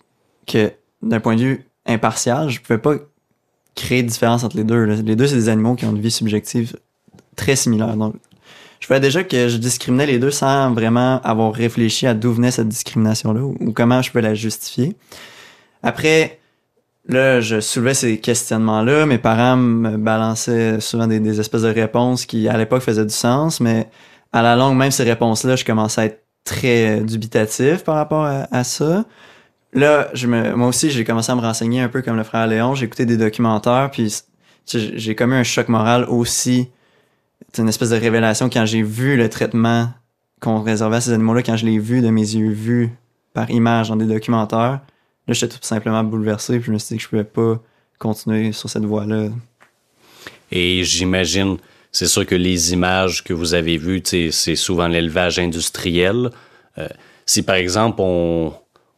que 0.48 0.72
d'un 1.01 1.20
point 1.20 1.36
de 1.36 1.41
vue 1.41 1.65
impartial, 1.86 2.50
je 2.50 2.60
pouvais 2.62 2.79
pas 2.79 2.96
créer 3.75 4.03
de 4.03 4.08
différence 4.08 4.43
entre 4.43 4.58
les 4.58 4.63
deux. 4.63 4.84
Les 4.84 5.15
deux, 5.15 5.27
c'est 5.27 5.36
des 5.36 5.50
animaux 5.50 5.75
qui 5.75 5.86
ont 5.86 5.91
une 5.91 6.01
vie 6.01 6.12
subjective 6.12 6.75
très 7.36 7.55
similaire. 7.55 7.96
Donc, 7.98 8.15
je 8.84 8.88
voyais 8.90 9.00
déjà 9.00 9.24
que 9.24 9.48
je 9.48 9.56
discriminais 9.56 10.06
les 10.06 10.20
deux 10.20 10.30
sans 10.30 10.74
vraiment 10.74 11.22
avoir 11.22 11.54
réfléchi 11.54 12.06
à 12.06 12.13
d'où 12.13 12.34
venait 12.34 12.52
cette 12.52 12.68
discrimination-là 12.68 13.40
ou 13.42 13.72
comment 13.72 14.02
je 14.02 14.12
peux 14.12 14.20
la 14.20 14.34
justifier. 14.34 14.98
Après, 15.84 16.42
Là, 17.08 17.42
je 17.42 17.60
soulevais 17.60 17.94
ces 17.94 18.18
questionnements-là. 18.18 19.06
Mes 19.06 19.18
parents 19.18 19.58
me 19.58 19.98
balançaient 19.98 20.80
souvent 20.80 21.06
des, 21.06 21.40
espèces 21.40 21.63
de 21.63 21.70
réponses 21.70 22.25
qui, 22.25 22.48
à 22.48 22.58
l'époque, 22.58 22.82
faisaient 22.82 23.06
du 23.06 23.13
sens, 23.13 23.60
mais 23.60 23.90
à 24.32 24.42
la 24.42 24.56
longue, 24.56 24.78
même 24.78 24.92
ces 24.92 25.04
réponses-là, 25.04 25.58
je 25.58 25.66
commençais 25.66 26.02
à 26.02 26.06
être 26.06 26.24
très 26.46 27.02
dubitatif 27.02 27.84
par 27.84 27.96
rapport 27.96 28.25
à, 28.25 28.63
ça. 28.63 29.04
Là, 29.74 30.10
je 30.13 30.28
me, 30.28 30.56
moi 30.56 30.70
aussi, 30.70 30.92
j'ai 30.92 31.04
commencé 31.04 31.30
à 31.30 31.36
me 31.36 31.42
renseigner 31.42 31.82
un 31.82 31.90
peu 31.90 32.02
comme 32.02 32.16
le 32.16 32.24
frère 32.24 32.48
Léon. 32.48 32.74
J'ai 32.74 32.86
écouté 32.86 33.06
des 33.06 33.18
documentaires, 33.18 33.90
puis 33.92 34.24
j'ai 34.66 35.16
commis 35.16 35.36
un 35.36 35.44
choc 35.44 35.68
moral 35.68 36.06
aussi. 36.06 36.70
C'est 37.52 37.62
une 37.62 37.70
espèce 37.70 37.90
de 37.90 37.98
révélation 37.98 38.50
quand 38.50 38.66
j'ai 38.66 38.82
vu 38.82 39.18
le 39.18 39.30
traitement 39.30 39.90
qu'on 40.40 40.62
réservait 40.62 40.98
à 40.98 41.02
ces 41.02 41.12
animaux-là, 41.12 41.44
quand 41.44 41.58
je 41.58 41.66
l'ai 41.66 41.80
vu 41.80 42.02
de 42.02 42.10
mes 42.10 42.22
yeux 42.22 42.52
vus 42.52 42.92
par 43.34 43.50
image 43.50 43.90
dans 43.90 43.96
des 43.96 44.06
documentaires 44.06 44.82
Là, 45.28 45.34
j'étais 45.34 45.54
tout 45.54 45.60
simplement 45.62 46.04
bouleversé, 46.04 46.60
puis 46.60 46.68
je 46.68 46.72
me 46.74 46.78
suis 46.78 46.96
dit 46.96 46.98
que 46.98 47.04
je 47.04 47.10
pouvais 47.10 47.24
pas 47.24 47.62
continuer 47.98 48.52
sur 48.52 48.70
cette 48.70 48.84
voie-là. 48.84 49.30
Et 50.52 50.84
j'imagine, 50.84 51.58
c'est 51.92 52.08
sûr 52.08 52.26
que 52.26 52.36
les 52.36 52.74
images 52.74 53.24
que 53.24 53.34
vous 53.34 53.54
avez 53.54 53.78
vues, 53.78 54.04
c'est 54.04 54.56
souvent 54.56 54.88
l'élevage 54.88 55.40
industriel. 55.40 56.30
Euh, 56.78 56.90
si 57.26 57.44
par 57.44 57.56
exemple 57.56 58.02
on, 58.02 58.54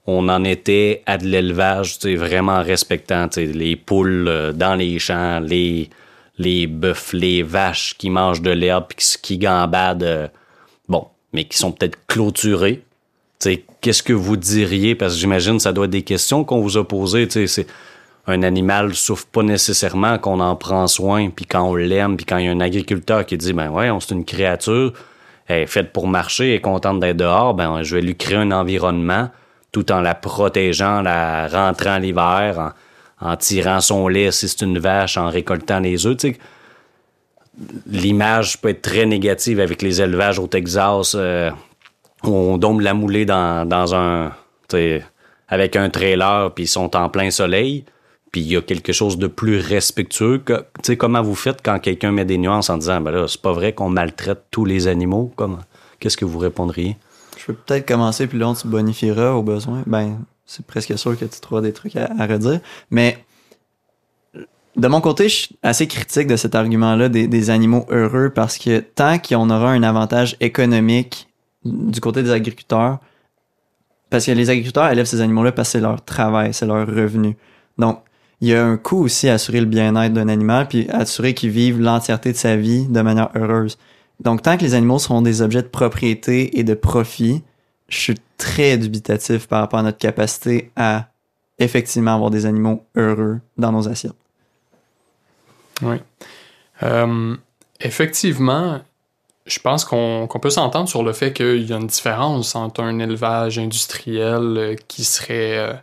on 0.07 0.29
en 0.29 0.43
était 0.43 1.03
à 1.05 1.17
de 1.17 1.25
l'élevage 1.25 1.99
vraiment 1.99 2.63
respectant 2.63 3.29
les 3.35 3.75
poules 3.75 4.27
euh, 4.27 4.51
dans 4.51 4.75
les 4.75 4.97
champs, 4.97 5.39
les, 5.39 5.89
les 6.37 6.67
bœufs, 6.67 7.13
les 7.13 7.43
vaches 7.43 7.95
qui 7.97 8.09
mangent 8.09 8.41
de 8.41 8.51
l'herbe, 8.51 8.87
qui, 8.95 9.15
qui 9.21 9.37
gambadent, 9.37 10.03
euh, 10.03 10.27
bon, 10.87 11.07
mais 11.33 11.45
qui 11.45 11.57
sont 11.57 11.71
peut-être 11.71 11.97
clôturées 12.07 12.83
qu'est-ce 13.81 14.03
que 14.03 14.13
vous 14.13 14.37
diriez? 14.37 14.95
Parce 14.95 15.13
que 15.13 15.19
j'imagine 15.19 15.59
ça 15.59 15.73
doit 15.73 15.85
être 15.85 15.91
des 15.91 16.03
questions 16.03 16.43
qu'on 16.43 16.61
vous 16.61 16.77
a 16.77 16.87
posées. 16.87 17.27
C'est, 17.29 17.67
un 18.27 18.41
animal 18.41 18.95
souffre 18.95 19.27
pas 19.27 19.43
nécessairement 19.43 20.17
qu'on 20.17 20.39
en 20.39 20.55
prend 20.55 20.87
soin, 20.87 21.29
puis 21.29 21.45
quand 21.45 21.61
on 21.61 21.75
l'aime, 21.75 22.17
puis 22.17 22.25
quand 22.25 22.37
il 22.37 22.45
y 22.45 22.47
a 22.47 22.51
un 22.51 22.59
agriculteur 22.59 23.23
qui 23.23 23.37
dit, 23.37 23.53
ben 23.53 23.69
ouais, 23.69 23.91
c'est 23.99 24.15
une 24.15 24.25
créature, 24.25 24.93
elle 25.45 25.61
est 25.61 25.67
faite 25.67 25.93
pour 25.93 26.07
marcher, 26.07 26.49
elle 26.49 26.55
est 26.55 26.61
contente 26.61 26.99
d'être 26.99 27.17
dehors, 27.17 27.53
ben 27.53 27.83
je 27.83 27.97
vais 27.97 28.01
lui 28.01 28.15
créer 28.15 28.37
un 28.37 28.51
environnement 28.51 29.29
tout 29.71 29.91
en 29.91 30.01
la 30.01 30.15
protégeant, 30.15 31.03
la 31.03 31.47
rentrant 31.47 31.99
l'hiver, 31.99 32.73
en, 33.25 33.35
tirant 33.37 33.81
son 33.81 34.07
lait 34.07 34.31
si 34.31 34.47
c'est 34.47 34.61
une 34.61 34.79
vache, 34.79 35.17
en 35.17 35.29
récoltant 35.29 35.79
les 35.79 36.05
œufs. 36.05 36.17
L'image 37.87 38.59
peut 38.59 38.69
être 38.69 38.81
très 38.81 39.05
négative 39.05 39.59
avec 39.59 39.81
les 39.81 40.01
élevages 40.01 40.39
au 40.39 40.47
Texas. 40.47 41.15
Euh, 41.15 41.51
on 42.23 42.57
dombe 42.57 42.81
la 42.81 42.93
moulée 42.93 43.25
dans, 43.25 43.95
un. 43.95 44.31
avec 45.47 45.75
un 45.75 45.89
trailer, 45.89 46.53
puis 46.53 46.65
ils 46.65 46.67
sont 46.67 46.95
en 46.95 47.09
plein 47.09 47.31
soleil. 47.31 47.85
Puis 48.31 48.41
il 48.41 48.47
y 48.47 48.57
a 48.57 48.61
quelque 48.61 48.91
chose 48.91 49.17
de 49.17 49.27
plus 49.27 49.59
respectueux. 49.59 50.39
Que, 50.39 50.65
comment 50.95 51.21
vous 51.21 51.35
faites 51.35 51.61
quand 51.63 51.79
quelqu'un 51.79 52.11
met 52.11 52.25
des 52.25 52.37
nuances 52.37 52.69
en 52.69 52.77
disant 52.77 52.99
ben 52.99 53.11
là, 53.11 53.27
c'est 53.29 53.41
pas 53.41 53.53
vrai 53.53 53.71
qu'on 53.71 53.89
maltraite 53.89 54.43
tous 54.51 54.65
les 54.65 54.87
animaux? 54.87 55.31
Qu'est-ce 55.99 56.17
que 56.17 56.25
vous 56.25 56.39
répondriez? 56.39 56.97
Je 57.37 57.45
peux 57.45 57.53
peut-être 57.53 57.87
commencer, 57.87 58.27
puis 58.27 58.43
on 58.43 58.55
se 58.55 58.67
bonifieras 58.67 59.31
au 59.31 59.43
besoin. 59.43 59.83
Ben, 59.85 60.17
c'est 60.45 60.65
presque 60.65 60.97
sûr 60.97 61.17
que 61.17 61.25
tu 61.25 61.39
trouveras 61.39 61.61
des 61.61 61.73
trucs 61.73 61.95
à, 61.95 62.07
redire. 62.25 62.59
Mais 62.91 63.23
de 64.75 64.87
mon 64.87 65.01
côté, 65.01 65.29
je 65.29 65.35
suis 65.35 65.57
assez 65.63 65.87
critique 65.87 66.27
de 66.27 66.35
cet 66.35 66.55
argument-là 66.55 67.09
des, 67.09 67.49
animaux 67.49 67.85
heureux 67.89 68.29
parce 68.29 68.57
que 68.57 68.79
tant 68.79 69.17
qu'on 69.19 69.49
aura 69.49 69.71
un 69.71 69.83
avantage 69.83 70.35
économique 70.39 71.27
du 71.63 71.99
côté 71.99 72.21
des 72.21 72.31
agriculteurs, 72.31 72.99
parce 74.09 74.25
que 74.25 74.31
les 74.31 74.49
agriculteurs 74.49 74.91
élèvent 74.91 75.07
ces 75.07 75.21
animaux-là 75.21 75.51
parce 75.51 75.69
que 75.69 75.71
c'est 75.73 75.81
leur 75.81 76.03
travail, 76.03 76.53
c'est 76.53 76.65
leur 76.65 76.85
revenu. 76.85 77.35
Donc, 77.77 78.01
il 78.41 78.49
y 78.49 78.53
a 78.53 78.63
un 78.63 78.77
coût 78.77 79.03
aussi 79.03 79.29
à 79.29 79.33
assurer 79.33 79.61
le 79.61 79.65
bien-être 79.65 80.13
d'un 80.13 80.27
animal, 80.27 80.67
puis 80.67 80.87
assurer 80.89 81.33
qu'il 81.33 81.49
vive 81.49 81.79
l'entièreté 81.79 82.31
de 82.31 82.37
sa 82.37 82.55
vie 82.55 82.85
de 82.85 83.01
manière 83.01 83.29
heureuse. 83.35 83.77
Donc, 84.19 84.41
tant 84.41 84.57
que 84.57 84.63
les 84.63 84.75
animaux 84.75 84.99
seront 84.99 85.21
des 85.21 85.41
objets 85.41 85.63
de 85.63 85.67
propriété 85.67 86.59
et 86.59 86.63
de 86.63 86.73
profit, 86.73 87.43
je 87.87 87.97
suis 87.97 88.15
très 88.37 88.77
dubitatif 88.77 89.47
par 89.47 89.61
rapport 89.61 89.79
à 89.79 89.83
notre 89.83 89.97
capacité 89.97 90.71
à 90.75 91.07
effectivement 91.59 92.13
avoir 92.15 92.31
des 92.31 92.45
animaux 92.45 92.83
heureux 92.95 93.39
dans 93.57 93.71
nos 93.71 93.87
assiettes. 93.87 94.15
Oui. 95.81 95.97
Euh, 96.83 97.35
effectivement, 97.79 98.81
je 99.45 99.59
pense 99.59 99.85
qu'on 99.85 100.27
peut 100.41 100.49
s'entendre 100.49 100.89
sur 100.89 101.03
le 101.03 101.13
fait 101.13 101.33
qu'il 101.33 101.69
y 101.69 101.73
a 101.73 101.77
une 101.77 101.87
différence 101.87 102.55
entre 102.55 102.81
un 102.81 102.99
élevage 102.99 103.59
industriel 103.59 104.55
euh, 104.57 104.75
qui 104.87 105.03
serait 105.03 105.57
euh, 105.57 105.73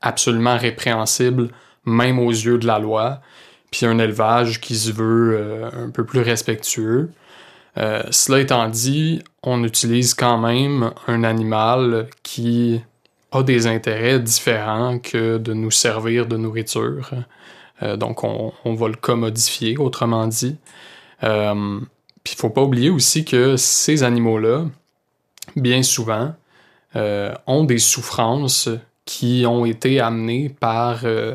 absolument 0.00 0.56
répréhensible, 0.56 1.50
même 1.84 2.18
aux 2.18 2.30
yeux 2.30 2.58
de 2.58 2.66
la 2.66 2.78
loi, 2.78 3.20
puis 3.70 3.86
un 3.86 3.98
élevage 3.98 4.60
qui 4.60 4.76
se 4.76 4.92
veut 4.92 5.64
un 5.72 5.90
peu 5.90 6.04
plus 6.04 6.20
respectueux. 6.20 7.10
Cela 7.76 8.40
étant 8.40 8.68
dit, 8.68 9.22
on 9.42 9.64
utilise 9.64 10.14
quand 10.14 10.38
même 10.38 10.92
un 11.06 11.24
animal 11.24 12.08
qui 12.22 12.80
a 13.30 13.42
des 13.42 13.66
intérêts 13.66 14.20
différents 14.20 14.98
que 14.98 15.38
de 15.38 15.54
nous 15.54 15.70
servir 15.70 16.26
de 16.26 16.36
nourriture. 16.36 17.10
donc 17.96 18.24
on, 18.24 18.74
va 18.74 18.88
le 18.88 18.94
commodifier, 18.94 19.78
autrement 19.78 20.26
dit. 20.26 20.56
Puis 22.24 22.34
il 22.34 22.38
faut 22.38 22.50
pas 22.50 22.62
oublier 22.62 22.90
aussi 22.90 23.24
que 23.24 23.56
ces 23.56 24.02
animaux-là, 24.02 24.66
bien 25.56 25.82
souvent, 25.82 26.34
euh, 26.94 27.34
ont 27.46 27.64
des 27.64 27.78
souffrances 27.78 28.68
qui 29.04 29.44
ont 29.46 29.64
été 29.64 29.98
amenées 29.98 30.48
par 30.48 31.00
euh, 31.04 31.34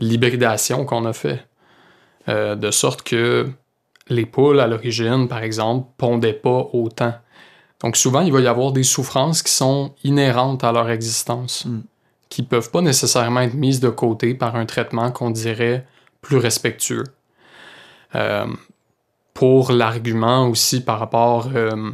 l'hybridation 0.00 0.84
qu'on 0.84 1.04
a 1.04 1.12
fait. 1.12 1.46
Euh, 2.28 2.56
de 2.56 2.70
sorte 2.72 3.02
que 3.02 3.48
les 4.08 4.26
poules, 4.26 4.60
à 4.60 4.66
l'origine, 4.66 5.28
par 5.28 5.42
exemple, 5.42 5.88
pondaient 5.96 6.32
pas 6.32 6.68
autant. 6.72 7.14
Donc 7.82 7.96
souvent, 7.96 8.20
il 8.20 8.32
va 8.32 8.40
y 8.40 8.46
avoir 8.46 8.72
des 8.72 8.82
souffrances 8.82 9.42
qui 9.42 9.52
sont 9.52 9.94
inhérentes 10.04 10.64
à 10.64 10.72
leur 10.72 10.90
existence, 10.90 11.66
mm. 11.66 11.80
qui 12.28 12.42
peuvent 12.42 12.70
pas 12.70 12.80
nécessairement 12.80 13.40
être 13.40 13.54
mises 13.54 13.80
de 13.80 13.88
côté 13.88 14.34
par 14.34 14.56
un 14.56 14.66
traitement 14.66 15.10
qu'on 15.10 15.30
dirait 15.30 15.86
plus 16.22 16.38
respectueux 16.38 17.04
pour 19.36 19.70
l'argument 19.70 20.48
aussi 20.48 20.82
par 20.82 20.98
rapport, 20.98 21.50
euh, 21.54 21.90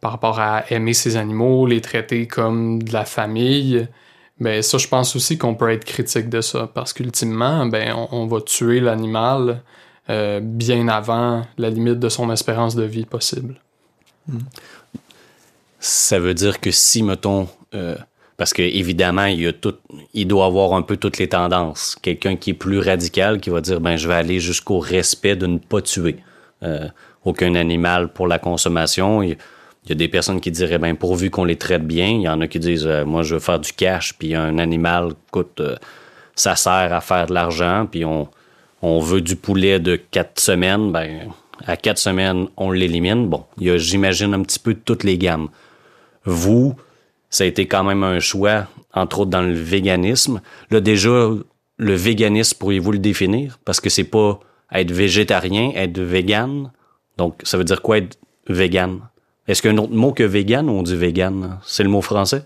par 0.00 0.12
rapport 0.12 0.40
à 0.40 0.64
aimer 0.72 0.94
ces 0.94 1.16
animaux, 1.16 1.66
les 1.66 1.82
traiter 1.82 2.26
comme 2.26 2.82
de 2.82 2.92
la 2.92 3.04
famille. 3.04 3.86
Ben 4.40 4.62
ça, 4.62 4.78
je 4.78 4.88
pense 4.88 5.14
aussi 5.14 5.36
qu'on 5.36 5.54
peut 5.54 5.70
être 5.70 5.84
critique 5.84 6.30
de 6.30 6.40
ça 6.40 6.66
parce 6.72 6.94
qu'ultimement, 6.94 7.66
ben 7.66 7.94
on, 8.12 8.26
va 8.26 8.40
tuer 8.40 8.80
l'animal 8.80 9.62
euh, 10.10 10.40
bien 10.42 10.88
avant 10.88 11.44
la 11.56 11.70
limite 11.70 11.98
de 11.98 12.08
son 12.08 12.30
espérance 12.30 12.74
de 12.74 12.84
vie 12.84 13.04
possible. 13.04 13.60
Ça 15.80 16.18
veut 16.18 16.34
dire 16.34 16.60
que 16.60 16.70
si, 16.70 17.02
mettons, 17.02 17.48
euh, 17.74 17.96
parce 18.36 18.52
qu'évidemment, 18.52 19.26
il, 19.26 19.40
y 19.40 19.46
a 19.46 19.52
tout, 19.52 19.74
il 20.14 20.26
doit 20.26 20.46
avoir 20.46 20.74
un 20.74 20.82
peu 20.82 20.96
toutes 20.96 21.18
les 21.18 21.28
tendances. 21.28 21.96
Quelqu'un 22.00 22.36
qui 22.36 22.50
est 22.50 22.54
plus 22.54 22.78
radical, 22.78 23.40
qui 23.40 23.50
va 23.50 23.60
dire, 23.60 23.80
ben, 23.80 23.96
je 23.96 24.06
vais 24.08 24.14
aller 24.14 24.38
jusqu'au 24.40 24.78
respect 24.78 25.36
de 25.36 25.46
ne 25.46 25.58
pas 25.58 25.82
tuer. 25.82 26.16
Euh, 26.62 26.88
aucun 27.24 27.54
animal 27.54 28.08
pour 28.08 28.26
la 28.26 28.38
consommation. 28.38 29.22
Il, 29.22 29.36
y 29.88 29.92
a 29.92 29.94
des 29.94 30.08
personnes 30.08 30.40
qui 30.40 30.50
diraient, 30.50 30.78
ben 30.78 30.96
pourvu 30.96 31.30
qu'on 31.30 31.44
les 31.44 31.56
traite 31.56 31.86
bien. 31.86 32.08
Il 32.08 32.22
y 32.22 32.28
en 32.28 32.40
a 32.40 32.46
qui 32.46 32.58
disent, 32.58 32.86
euh, 32.86 33.04
moi 33.04 33.22
je 33.22 33.34
veux 33.34 33.40
faire 33.40 33.58
du 33.58 33.72
cash, 33.72 34.14
puis 34.18 34.34
un 34.34 34.58
animal 34.58 35.12
coûte, 35.30 35.60
euh, 35.60 35.76
ça 36.34 36.56
sert 36.56 36.92
à 36.92 37.00
faire 37.00 37.26
de 37.26 37.34
l'argent, 37.34 37.86
puis 37.90 38.04
on, 38.04 38.28
on 38.82 39.00
veut 39.00 39.20
du 39.20 39.36
poulet 39.36 39.80
de 39.80 39.96
quatre 39.96 40.40
semaines, 40.40 40.92
ben, 40.92 41.32
à 41.66 41.76
quatre 41.76 41.98
semaines, 41.98 42.48
on 42.56 42.70
l'élimine. 42.70 43.28
Bon, 43.28 43.44
il 43.58 43.66
y 43.66 43.70
a, 43.70 43.78
j'imagine, 43.78 44.34
un 44.34 44.42
petit 44.42 44.58
peu 44.58 44.74
toutes 44.74 45.04
les 45.04 45.18
gammes. 45.18 45.48
Vous, 46.24 46.74
ça 47.30 47.44
a 47.44 47.46
été 47.46 47.66
quand 47.66 47.84
même 47.84 48.02
un 48.02 48.20
choix, 48.20 48.66
entre 48.94 49.20
autres 49.20 49.30
dans 49.30 49.42
le 49.42 49.54
véganisme. 49.54 50.40
Là, 50.70 50.80
déjà, 50.80 51.30
le 51.76 51.94
véganisme, 51.94 52.56
pourriez-vous 52.58 52.92
le 52.92 52.98
définir? 52.98 53.58
Parce 53.64 53.80
que 53.80 53.90
c'est 53.90 54.04
pas 54.04 54.40
être 54.72 54.92
végétarien, 54.92 55.72
être 55.74 56.00
vegan. 56.00 56.70
Donc, 57.16 57.40
ça 57.42 57.58
veut 57.58 57.64
dire 57.64 57.82
quoi 57.82 57.98
être 57.98 58.18
vegan? 58.48 59.00
Est-ce 59.46 59.62
qu'il 59.62 59.70
y 59.72 59.74
a 59.74 59.76
un 59.76 59.82
autre 59.82 59.94
mot 59.94 60.12
que 60.12 60.22
vegan 60.22 60.68
ou 60.68 60.72
on 60.72 60.82
dit 60.82 60.96
vegan? 60.96 61.58
C'est 61.64 61.82
le 61.82 61.88
mot 61.88 62.02
français? 62.02 62.44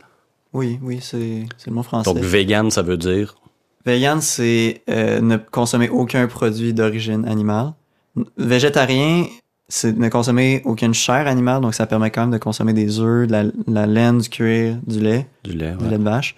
Oui, 0.52 0.78
oui, 0.82 0.98
c'est 1.00 1.46
c'est 1.56 1.70
le 1.70 1.74
mot 1.74 1.82
français. 1.82 2.12
Donc, 2.12 2.22
vegan, 2.22 2.70
ça 2.70 2.82
veut 2.82 2.96
dire 2.96 3.34
Vegan, 3.84 4.20
c'est 4.20 4.82
euh, 4.88 5.20
ne 5.20 5.36
consommer 5.36 5.88
aucun 5.88 6.26
produit 6.26 6.72
d'origine 6.72 7.26
animale. 7.26 7.72
Végétarien, 8.36 9.26
c'est 9.68 9.96
ne 9.96 10.08
consommer 10.08 10.62
aucune 10.64 10.94
chair 10.94 11.26
animale, 11.26 11.62
donc 11.62 11.74
ça 11.74 11.86
permet 11.86 12.10
quand 12.10 12.22
même 12.22 12.30
de 12.30 12.38
consommer 12.38 12.72
des 12.72 13.00
œufs, 13.00 13.26
de 13.26 13.32
la, 13.32 13.44
la 13.66 13.86
laine, 13.86 14.18
du 14.18 14.28
cuir, 14.28 14.76
du 14.86 15.00
lait, 15.00 15.26
du 15.44 15.52
lait. 15.52 15.72
du 15.72 15.84
ouais. 15.84 15.90
lait 15.90 15.98
de 15.98 16.04
vache. 16.04 16.36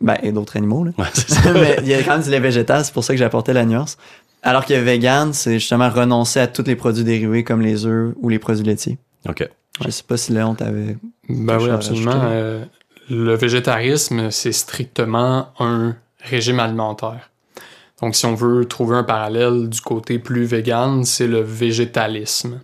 Ben, 0.00 0.18
et 0.22 0.32
d'autres 0.32 0.56
animaux, 0.56 0.84
là. 0.84 0.90
Ouais, 0.98 1.06
c'est 1.14 1.30
ça. 1.30 1.52
Mais 1.52 1.78
il 1.82 1.88
y 1.88 1.94
a 1.94 2.02
quand 2.02 2.12
même 2.12 2.22
du 2.22 2.30
lait 2.30 2.40
végétal, 2.40 2.84
c'est 2.84 2.92
pour 2.92 3.04
ça 3.04 3.14
que 3.14 3.18
j'apportais 3.18 3.52
la 3.52 3.64
nuance. 3.64 3.96
Alors 4.42 4.66
que 4.66 4.74
vegan, 4.74 5.32
c'est 5.32 5.54
justement 5.54 5.88
renoncer 5.88 6.38
à 6.38 6.46
tous 6.46 6.64
les 6.64 6.76
produits 6.76 7.04
dérivés 7.04 7.44
comme 7.44 7.62
les 7.62 7.86
œufs 7.86 8.14
ou 8.20 8.28
les 8.28 8.38
produits 8.38 8.64
laitiers. 8.64 8.98
OK. 9.26 9.48
Je 9.82 9.90
sais 9.90 10.02
pas 10.06 10.18
si 10.18 10.32
Léon 10.32 10.54
t'avait... 10.54 10.98
Ben 11.28 11.58
oui, 11.58 11.70
absolument. 11.70 12.12
Euh, 12.14 12.64
le 13.08 13.34
végétarisme, 13.34 14.30
c'est 14.30 14.52
strictement 14.52 15.48
un 15.58 15.96
régime 16.24 16.60
alimentaire. 16.60 17.30
Donc, 18.02 18.16
si 18.16 18.26
on 18.26 18.34
veut 18.34 18.64
trouver 18.64 18.96
un 18.96 19.04
parallèle 19.04 19.68
du 19.68 19.80
côté 19.80 20.18
plus 20.18 20.44
vegan, 20.44 21.04
c'est 21.04 21.26
le 21.26 21.40
végétalisme. 21.40 22.60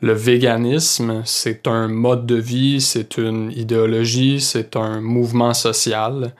Le 0.00 0.12
véganisme, 0.12 1.22
c'est 1.24 1.66
un 1.66 1.88
mode 1.88 2.26
de 2.26 2.36
vie, 2.36 2.80
c'est 2.80 3.16
une 3.16 3.50
idéologie, 3.50 4.40
c'est 4.40 4.76
un 4.76 5.00
mouvement 5.00 5.54
social 5.54 6.34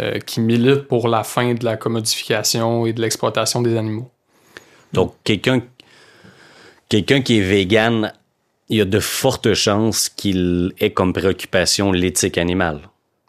euh, 0.00 0.18
qui 0.20 0.40
milite 0.40 0.88
pour 0.88 1.08
la 1.08 1.22
fin 1.24 1.52
de 1.52 1.64
la 1.64 1.76
commodification 1.76 2.86
et 2.86 2.92
de 2.92 3.02
l'exploitation 3.02 3.60
des 3.60 3.76
animaux. 3.76 4.10
Donc, 4.92 5.14
quelqu'un 5.24 5.60
quelqu'un 6.88 7.22
qui 7.22 7.38
est 7.38 7.42
vegan, 7.42 8.12
il 8.68 8.78
y 8.78 8.80
a 8.80 8.84
de 8.84 9.00
fortes 9.00 9.52
chances 9.54 10.08
qu'il 10.08 10.72
ait 10.78 10.92
comme 10.92 11.12
préoccupation 11.12 11.92
l'éthique 11.92 12.38
animale. 12.38 12.80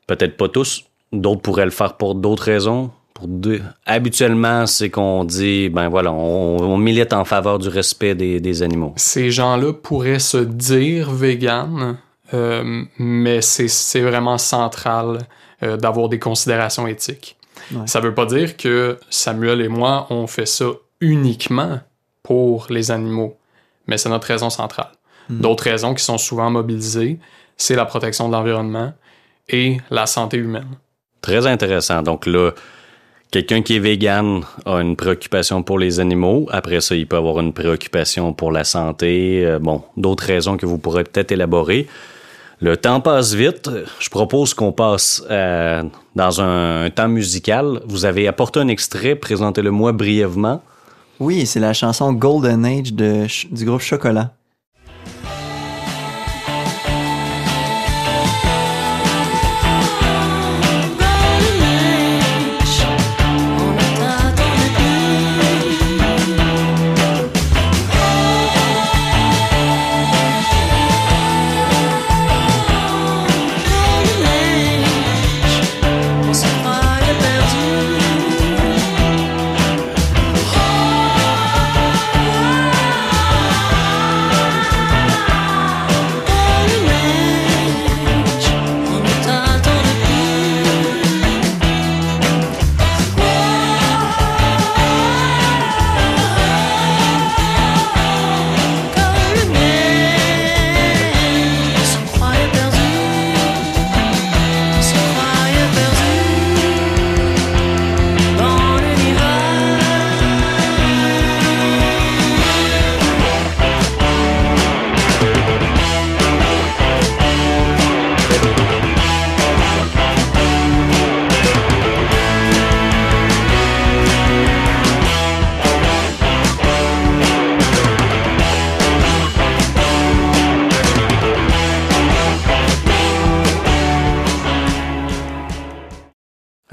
Peut-être 0.08 0.38
pas 0.38 0.50
tous, 0.50 0.86
d'autres 1.12 1.42
pourraient 1.42 1.66
le 1.66 1.72
faire 1.72 1.98
pour 1.98 2.16
d'autres 2.16 2.44
raisons. 2.44 2.92
Pour 3.14 3.30
deux. 3.30 3.62
Habituellement, 3.86 4.66
c'est 4.66 4.90
qu'on 4.90 5.24
dit, 5.24 5.70
ben 5.70 5.88
voilà, 5.88 6.12
on, 6.12 6.58
on 6.58 6.78
milite 6.78 7.14
en 7.14 7.24
faveur 7.24 7.60
du 7.60 7.70
respect 7.70 8.14
des, 8.14 8.42
des 8.42 8.62
animaux. 8.62 8.94
Ces 8.98 9.32
gens-là 9.32 9.72
pourraient 9.72 10.20
se 10.20 10.38
dire 10.38 11.12
vegan, 11.12 11.98
euh, 12.34 12.84
mais 13.00 13.42
c'est 13.42 14.02
vraiment 14.02 14.38
central 14.38 15.20
euh, 15.64 15.78
d'avoir 15.78 16.10
des 16.10 16.20
considérations 16.20 16.88
éthiques. 16.88 17.38
Ouais. 17.72 17.88
Ça 17.88 18.02
veut 18.02 18.14
pas 18.14 18.26
dire 18.26 18.58
que 18.58 19.00
Samuel 19.10 19.62
et 19.62 19.70
moi, 19.70 20.08
on 20.10 20.28
fait 20.28 20.46
ça 20.46 20.66
uniquement 21.00 21.80
pour 22.22 22.68
les 22.70 22.92
animaux, 22.92 23.38
mais 23.88 23.98
c'est 23.98 24.10
notre 24.10 24.28
raison 24.28 24.50
centrale. 24.50 24.92
Hmm. 25.30 25.40
D'autres 25.40 25.64
raisons 25.64 25.94
qui 25.94 26.04
sont 26.04 26.18
souvent 26.18 26.50
mobilisées, 26.50 27.18
c'est 27.56 27.76
la 27.76 27.86
protection 27.86 28.28
de 28.28 28.34
l'environnement 28.34 28.92
et 29.48 29.78
la 29.90 30.06
santé 30.06 30.36
humaine. 30.36 30.78
Très 31.26 31.48
intéressant. 31.48 32.04
Donc 32.04 32.28
là, 32.28 32.52
quelqu'un 33.32 33.64
qui 33.64 33.78
est 33.78 33.80
vegan 33.80 34.44
a 34.64 34.76
une 34.76 34.96
préoccupation 34.96 35.64
pour 35.64 35.80
les 35.80 36.00
animaux. 36.00 36.48
Après 36.52 36.82
ça, 36.82 36.94
il 36.96 37.08
peut 37.08 37.16
avoir 37.18 37.40
une 37.40 37.52
préoccupation 37.52 38.32
pour 38.32 38.52
la 38.52 38.64
santé. 38.64 39.44
Euh, 39.44 39.58
bon, 39.58 39.82
d'autres 39.98 40.24
raisons 40.24 40.56
que 40.56 40.68
vous 40.68 40.78
pourrez 40.78 41.04
peut-être 41.04 41.32
élaborer. 41.32 41.88
Le 42.60 42.78
temps 42.78 43.02
passe 43.02 43.34
vite. 43.34 43.72
Je 44.00 44.10
propose 44.12 44.54
qu'on 44.54 44.72
passe 44.72 45.24
euh, 45.32 45.82
dans 46.16 46.42
un, 46.42 46.86
un 46.86 46.90
temps 46.92 47.08
musical. 47.08 47.82
Vous 47.88 48.06
avez 48.06 48.28
apporté 48.28 48.60
un 48.60 48.68
extrait, 48.68 49.16
présentez-le 49.16 49.72
moi 49.72 49.94
brièvement. 49.94 50.62
Oui, 51.20 51.48
c'est 51.48 51.60
la 51.60 51.74
chanson 51.74 52.14
Golden 52.14 52.64
Age 52.68 52.94
du 52.94 53.66
groupe 53.66 53.82
Chocolat. 53.82 54.32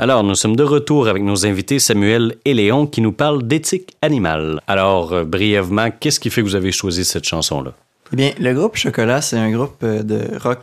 Alors, 0.02 0.24
nous 0.24 0.34
sommes 0.34 0.56
de 0.56 0.64
retour 0.64 1.06
avec 1.06 1.22
nos 1.22 1.46
invités 1.46 1.78
Samuel 1.78 2.34
et 2.44 2.54
Léon 2.54 2.88
qui 2.88 3.00
nous 3.00 3.12
parlent 3.12 3.46
d'éthique 3.46 3.96
animale. 4.02 4.60
Alors, 4.66 5.12
euh, 5.12 5.24
brièvement, 5.24 5.92
qu'est-ce 5.92 6.18
qui 6.18 6.28
fait 6.28 6.40
que 6.40 6.46
vous 6.48 6.56
avez 6.56 6.72
choisi 6.72 7.04
cette 7.04 7.22
chanson-là? 7.22 7.72
Eh 8.12 8.16
bien, 8.16 8.32
le 8.40 8.52
groupe 8.52 8.74
Chocolat, 8.74 9.22
c'est 9.22 9.38
un 9.38 9.52
groupe 9.52 9.76
euh, 9.84 10.02
de 10.02 10.36
rock 10.42 10.58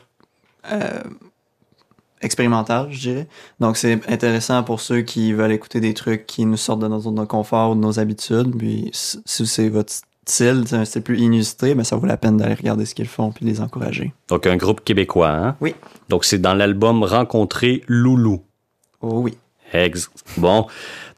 euh, 0.70 1.00
expérimental, 2.22 2.88
je 2.92 3.00
dirais. 3.00 3.28
Donc, 3.62 3.78
c'est 3.78 4.02
intéressant 4.12 4.62
pour 4.64 4.82
ceux 4.82 5.04
qui 5.04 5.32
veulent 5.32 5.54
écouter 5.54 5.80
des 5.80 5.94
trucs 5.94 6.28
qui 6.28 6.46
nous 6.46 6.58
sortent 6.58 6.82
de 6.82 6.90
notre 6.90 7.04
zone 7.04 7.16
de 7.16 7.24
confort 7.24 7.72
ou 7.72 7.76
de 7.76 7.80
nos 7.80 7.98
habitudes. 7.98 8.54
Puis, 8.58 8.90
si 8.92 9.48
c'est 9.48 9.70
votre 9.70 9.94
style, 10.28 10.64
c'est 10.66 10.76
un 10.76 10.84
style 10.84 11.02
plus 11.02 11.18
inusité, 11.18 11.76
mais 11.76 11.86
ça 11.86 11.96
vaut 11.96 12.08
la 12.08 12.18
peine 12.18 12.36
d'aller 12.36 12.56
regarder 12.56 12.86
ce 12.86 12.94
qu'ils 12.94 13.08
font 13.08 13.32
puis 13.32 13.46
de 13.46 13.52
les 13.52 13.62
encourager. 13.62 14.12
Donc, 14.28 14.46
un 14.48 14.58
groupe 14.58 14.84
québécois, 14.84 15.32
hein? 15.32 15.56
Oui. 15.62 15.76
Donc, 16.10 16.26
c'est 16.26 16.42
dans 16.42 16.56
l'album 16.56 17.06
Rencontrer 17.06 17.84
Loulou. 17.88 18.42
Oh 19.02 19.22
oui. 19.22 19.38
Ex- 19.74 20.10
Bon, 20.38 20.66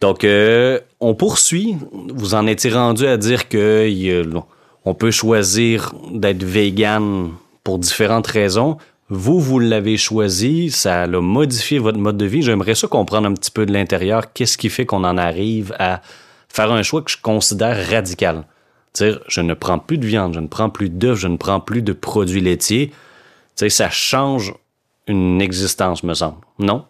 donc 0.02 0.24
euh, 0.24 0.80
on 1.00 1.16
poursuit. 1.16 1.78
Vous 2.14 2.34
en 2.36 2.48
étiez 2.48 2.72
rendu 2.72 3.08
à 3.08 3.18
dire 3.18 3.48
que 3.48 3.88
a- 3.88 4.46
on 4.84 4.94
peut 4.94 5.12
choisir 5.12 5.94
d'être 6.12 6.44
vegan 6.44 7.30
pour 7.64 7.80
différentes 7.80 8.28
raisons. 8.28 8.78
Vous, 9.10 9.40
vous 9.40 9.60
l'avez 9.60 9.98
choisi, 9.98 10.70
ça 10.72 11.04
a 11.04 11.08
modifié 11.08 11.80
votre 11.80 11.98
mode 12.00 12.18
de 12.18 12.26
vie. 12.26 12.42
J'aimerais 12.42 12.76
ça 12.76 12.88
comprendre 12.88 13.28
un 13.28 13.34
petit 13.34 13.52
peu 13.52 13.66
de 13.66 13.74
l'intérieur. 13.74 14.34
Qu'est-ce 14.34 14.58
qui 14.58 14.70
fait 14.70 14.86
qu'on 14.86 15.04
en 15.04 15.18
arrive 15.18 15.74
à 15.80 16.02
faire 16.50 16.72
un 16.72 16.82
choix 16.84 17.02
que 17.02 17.12
je 17.12 17.18
considère 17.22 17.90
radical? 17.90 18.46
Dire, 18.94 19.20
je 19.28 19.42
ne 19.42 19.54
prends 19.54 19.80
plus 19.80 19.98
de 19.98 20.06
viande, 20.06 20.34
je 20.34 20.40
ne 20.40 20.48
prends 20.48 20.70
plus 20.70 20.90
d'œufs, 20.90 21.18
je 21.18 21.28
ne 21.28 21.38
prends 21.38 21.60
plus 21.62 21.82
de 21.82 21.94
produits 21.94 22.42
laitiers. 22.42 22.88
Tu 22.90 22.96
sais, 23.56 23.70
ça 23.70 23.90
change 23.90 24.54
une 25.08 25.42
existence, 25.42 26.04
me 26.04 26.14
semble. 26.14 26.38
Non? 26.60 26.86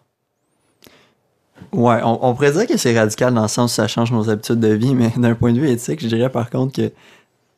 Ouais, 1.72 2.00
on, 2.02 2.26
on 2.28 2.34
pourrait 2.34 2.52
dire 2.52 2.66
que 2.66 2.76
c'est 2.76 2.98
radical 2.98 3.32
dans 3.34 3.42
le 3.42 3.48
sens 3.48 3.72
où 3.72 3.74
ça 3.74 3.88
change 3.88 4.12
nos 4.12 4.28
habitudes 4.30 4.60
de 4.60 4.68
vie, 4.74 4.94
mais 4.94 5.10
d'un 5.16 5.34
point 5.34 5.52
de 5.52 5.60
vue 5.60 5.68
éthique, 5.68 6.00
je 6.02 6.08
dirais 6.08 6.30
par 6.30 6.50
contre 6.50 6.74
que 6.74 6.92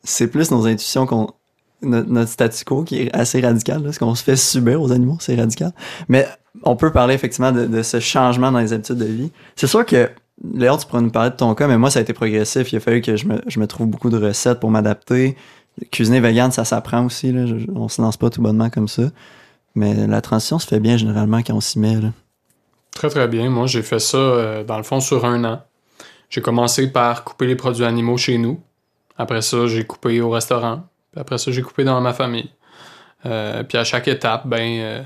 c'est 0.03 0.27
plus 0.27 0.51
nos 0.51 0.65
intuitions 0.67 1.05
qu'on. 1.05 1.29
no- 1.81 2.03
Notre 2.03 2.29
statu 2.31 2.63
quo 2.65 2.83
qui 2.83 3.01
est 3.01 3.15
assez 3.15 3.41
radical, 3.41 3.83
là, 3.83 3.91
ce 3.91 3.99
qu'on 3.99 4.15
se 4.15 4.23
fait 4.23 4.35
subir 4.35 4.81
aux 4.81 4.91
animaux, 4.91 5.17
c'est 5.19 5.35
radical. 5.35 5.71
Mais 6.09 6.27
on 6.63 6.75
peut 6.75 6.91
parler 6.91 7.13
effectivement 7.15 7.51
de, 7.51 7.81
ce 7.83 7.99
changement 7.99 8.51
dans 8.51 8.59
les 8.59 8.71
habitudes 8.73 8.97
de 8.97 9.05
vie. 9.05 9.31
C'est 9.55 9.67
sûr 9.67 9.85
que 9.85 10.09
Léon, 10.53 10.77
tu 10.77 10.85
pourrais 10.85 11.01
nous 11.01 11.11
parler 11.11 11.29
de 11.31 11.35
ton 11.35 11.53
cas, 11.55 11.67
mais 11.67 11.77
moi, 11.77 11.89
ça 11.89 11.99
a 11.99 12.01
été 12.01 12.13
progressif. 12.13 12.71
Il 12.73 12.75
a 12.77 12.79
fallu 12.79 13.01
que 13.01 13.15
je 13.15 13.25
me, 13.27 13.65
trouve 13.67 13.87
beaucoup 13.87 14.09
de 14.09 14.17
recettes 14.17 14.59
pour 14.59 14.69
m'adapter. 14.69 15.35
Cuisiner 15.91 16.19
vegan, 16.21 16.51
ça 16.51 16.63
s'apprend 16.65 17.05
aussi. 17.05 17.31
Là. 17.31 17.45
Je- 17.45 17.55
on 17.73 17.87
se 17.89 18.01
lance 18.01 18.17
pas 18.17 18.29
tout 18.29 18.41
bonnement 18.41 18.69
comme 18.69 18.87
ça. 18.87 19.03
Mais 19.75 20.07
la 20.07 20.21
transition 20.21 20.59
se 20.59 20.67
fait 20.67 20.79
bien 20.79 20.95
généralement 20.97 21.39
quand 21.39 21.53
on 21.53 21.61
s'y 21.61 21.79
met. 21.79 21.97
Très, 22.95 23.09
très 23.09 23.27
bien. 23.27 23.49
Moi, 23.49 23.67
j'ai 23.67 23.83
fait 23.83 23.99
ça, 23.99 24.17
euh, 24.17 24.63
dans 24.63 24.77
le 24.77 24.83
fond, 24.83 25.01
sur 25.01 25.25
un 25.25 25.43
an. 25.43 25.61
J'ai 26.29 26.41
commencé 26.41 26.91
par 26.91 27.25
couper 27.25 27.45
les 27.45 27.57
produits 27.57 27.83
animaux 27.83 28.17
chez 28.17 28.37
nous. 28.37 28.61
Après 29.17 29.41
ça, 29.41 29.67
j'ai 29.67 29.83
coupé 29.85 30.21
au 30.21 30.29
restaurant. 30.29 30.87
Après 31.15 31.37
ça, 31.37 31.51
j'ai 31.51 31.61
coupé 31.61 31.83
dans 31.83 31.99
ma 31.99 32.13
famille. 32.13 32.49
Euh, 33.25 33.63
puis 33.63 33.77
à 33.77 33.83
chaque 33.83 34.07
étape, 34.07 34.47
ben, 34.47 34.79
euh, 34.79 35.03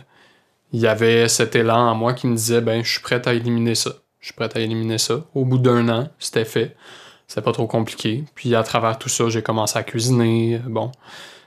il 0.71 0.79
y 0.79 0.87
avait 0.87 1.27
cet 1.27 1.55
élan 1.55 1.89
en 1.89 1.95
moi 1.95 2.13
qui 2.13 2.27
me 2.27 2.35
disait, 2.35 2.61
ben, 2.61 2.83
je 2.83 2.91
suis 2.91 3.01
prêt 3.01 3.27
à 3.27 3.33
éliminer 3.33 3.73
ça. 3.73 3.91
Je 4.19 4.27
suis 4.27 4.35
prêt 4.35 4.49
à 4.55 4.59
éliminer 4.59 4.99
ça. 4.99 5.25
Au 5.33 5.43
bout 5.43 5.57
d'un 5.57 5.89
an, 5.89 6.09
c'était 6.19 6.45
fait. 6.45 6.75
C'était 7.27 7.41
pas 7.41 7.53
trop 7.53 7.67
compliqué. 7.67 8.23
Puis 8.35 8.53
à 8.53 8.61
travers 8.61 8.99
tout 8.99 9.09
ça, 9.09 9.29
j'ai 9.29 9.41
commencé 9.41 9.79
à 9.79 9.83
cuisiner. 9.83 10.61
Bon, 10.67 10.91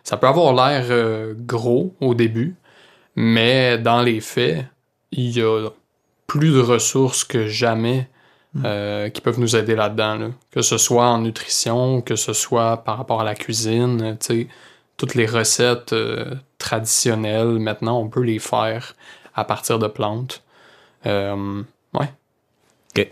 ça 0.02 0.16
peut 0.16 0.26
avoir 0.26 0.54
l'air 0.54 1.34
gros 1.36 1.94
au 2.00 2.14
début, 2.14 2.56
mais 3.14 3.78
dans 3.78 4.02
les 4.02 4.20
faits, 4.20 4.64
il 5.12 5.36
y 5.36 5.42
a 5.42 5.68
plus 6.32 6.54
de 6.54 6.60
ressources 6.60 7.24
que 7.24 7.46
jamais 7.46 8.08
euh, 8.64 9.10
qui 9.10 9.20
peuvent 9.20 9.38
nous 9.38 9.54
aider 9.54 9.74
là-dedans. 9.74 10.14
là. 10.14 10.28
Que 10.50 10.62
ce 10.62 10.78
soit 10.78 11.04
en 11.04 11.18
nutrition, 11.18 12.00
que 12.00 12.16
ce 12.16 12.32
soit 12.32 12.78
par 12.84 12.96
rapport 12.96 13.20
à 13.20 13.24
la 13.24 13.34
cuisine, 13.34 14.16
tu 14.18 14.26
sais, 14.26 14.48
toutes 14.96 15.14
les 15.14 15.26
recettes 15.26 15.92
euh, 15.92 16.34
traditionnelles, 16.56 17.58
maintenant, 17.58 18.00
on 18.00 18.08
peut 18.08 18.22
les 18.22 18.38
faire 18.38 18.94
à 19.34 19.44
partir 19.44 19.78
de 19.78 19.86
plantes. 19.88 20.42
Euh, 21.04 21.62
ouais. 21.92 22.10
Tu 22.94 23.04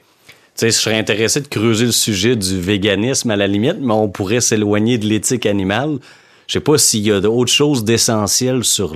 sais, 0.54 0.70
je 0.70 0.78
serais 0.78 0.98
intéressé 0.98 1.42
de 1.42 1.48
creuser 1.48 1.84
le 1.84 1.92
sujet 1.92 2.36
du 2.36 2.58
véganisme 2.58 3.30
à 3.30 3.36
la 3.36 3.46
limite, 3.46 3.80
mais 3.80 3.92
on 3.92 4.08
pourrait 4.08 4.40
s'éloigner 4.40 4.96
de 4.96 5.04
l'éthique 5.04 5.44
animale. 5.44 5.98
Je 6.46 6.54
sais 6.54 6.60
pas 6.60 6.78
s'il 6.78 7.02
y 7.02 7.12
a 7.12 7.20
d'autres 7.20 7.52
choses 7.52 7.84
d'essentiel 7.84 8.64
sur 8.64 8.94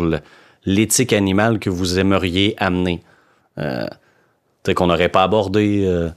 l'éthique 0.64 1.12
animale 1.12 1.58
que 1.58 1.68
vous 1.68 1.98
aimeriez 1.98 2.54
amener. 2.56 3.02
Euh, 3.58 3.86
qu'on 4.72 4.86
n'aurait 4.86 5.10
pas 5.10 5.22
abordé. 5.22 5.84
euh, 5.86 6.08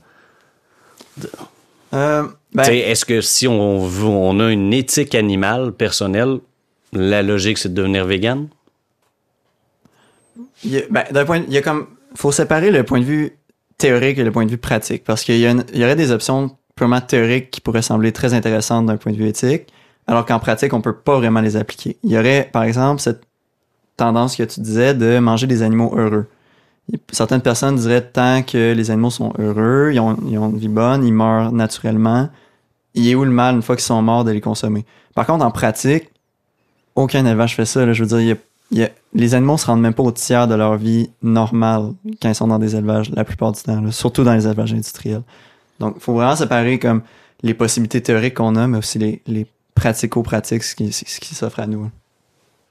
Euh, 1.94 2.24
ben, 2.54 2.64
Est-ce 2.64 3.04
que 3.04 3.20
si 3.20 3.48
on, 3.48 4.40
a 4.40 4.50
une 4.50 4.72
éthique 4.72 5.14
animale 5.14 5.72
personnelle, 5.72 6.38
la 6.92 7.22
logique 7.22 7.58
c'est 7.58 7.70
de 7.70 7.74
devenir 7.74 8.04
vegan? 8.04 8.48
il 10.64 10.86
ben, 10.90 11.04
d'un 11.10 11.24
point, 11.24 11.42
il 11.46 11.52
y 11.52 11.58
a 11.58 11.62
comme, 11.62 11.86
faut 12.14 12.32
séparer 12.32 12.70
le 12.70 12.84
point 12.84 13.00
de 13.00 13.04
vue 13.04 13.32
théorique 13.78 14.18
et 14.18 14.24
le 14.24 14.32
point 14.32 14.44
de 14.44 14.50
vue 14.50 14.58
pratique, 14.58 15.04
parce 15.04 15.24
qu'il 15.24 15.38
y, 15.38 15.46
a 15.46 15.50
une- 15.50 15.64
il 15.72 15.78
y 15.80 15.84
aurait 15.84 15.96
des 15.96 16.10
options 16.10 16.56
purement 16.74 17.00
théoriques 17.00 17.50
qui 17.50 17.60
pourraient 17.60 17.82
sembler 17.82 18.12
très 18.12 18.34
intéressantes 18.34 18.86
d'un 18.86 18.96
point 18.96 19.12
de 19.12 19.16
vue 19.16 19.28
éthique, 19.28 19.66
alors 20.06 20.24
qu'en 20.26 20.38
pratique, 20.40 20.72
on 20.74 20.80
peut 20.80 20.94
pas 20.96 21.16
vraiment 21.16 21.40
les 21.40 21.56
appliquer. 21.56 21.96
Il 22.02 22.10
y 22.10 22.18
aurait, 22.18 22.48
par 22.52 22.64
exemple, 22.64 23.00
cette 23.00 23.22
tendance 23.96 24.36
que 24.36 24.42
tu 24.42 24.60
disais 24.60 24.94
de 24.94 25.18
manger 25.18 25.46
des 25.46 25.62
animaux 25.62 25.92
heureux. 25.96 26.26
Certaines 27.10 27.42
personnes 27.42 27.76
diraient 27.76 28.06
tant 28.06 28.42
que 28.42 28.72
les 28.72 28.90
animaux 28.90 29.10
sont 29.10 29.32
heureux, 29.38 29.90
ils 29.92 30.00
ont, 30.00 30.16
une 30.16 30.58
vie 30.58 30.68
bonne, 30.68 31.04
ils 31.04 31.12
meurent 31.12 31.52
naturellement, 31.52 32.28
il 32.94 33.08
est 33.08 33.14
où 33.14 33.24
le 33.24 33.30
mal 33.30 33.56
une 33.56 33.62
fois 33.62 33.76
qu'ils 33.76 33.84
sont 33.84 34.00
morts 34.00 34.24
de 34.24 34.30
les 34.30 34.40
consommer? 34.40 34.86
Par 35.14 35.26
contre, 35.26 35.44
en 35.44 35.50
pratique, 35.50 36.10
aucun 36.94 37.24
élevage 37.26 37.56
fait 37.56 37.66
ça. 37.66 37.92
Je 37.92 38.04
veux 38.04 38.18
dire, 38.20 38.36
les 39.14 39.34
animaux 39.34 39.58
se 39.58 39.66
rendent 39.66 39.80
même 39.80 39.94
pas 39.94 40.02
au 40.02 40.12
tiers 40.12 40.48
de 40.48 40.54
leur 40.54 40.76
vie 40.76 41.10
normale 41.22 41.92
quand 42.20 42.28
ils 42.28 42.34
sont 42.34 42.48
dans 42.48 42.58
des 42.58 42.76
élevages 42.76 43.10
la 43.10 43.24
plupart 43.24 43.52
du 43.52 43.62
temps, 43.62 43.90
surtout 43.90 44.24
dans 44.24 44.34
les 44.34 44.46
élevages 44.46 44.72
industriels. 44.72 45.22
Donc, 45.80 45.94
il 45.96 46.02
faut 46.02 46.14
vraiment 46.14 46.36
séparer 46.36 46.78
comme 46.78 47.02
les 47.42 47.54
possibilités 47.54 48.02
théoriques 48.02 48.34
qu'on 48.34 48.56
a, 48.56 48.66
mais 48.66 48.78
aussi 48.78 48.98
les, 48.98 49.22
les 49.26 49.46
pratico-pratiques, 49.74 50.62
qui, 50.74 50.92
ce 50.92 51.20
qui 51.20 51.34
s'offre 51.34 51.60
à 51.60 51.66
nous. 51.66 51.90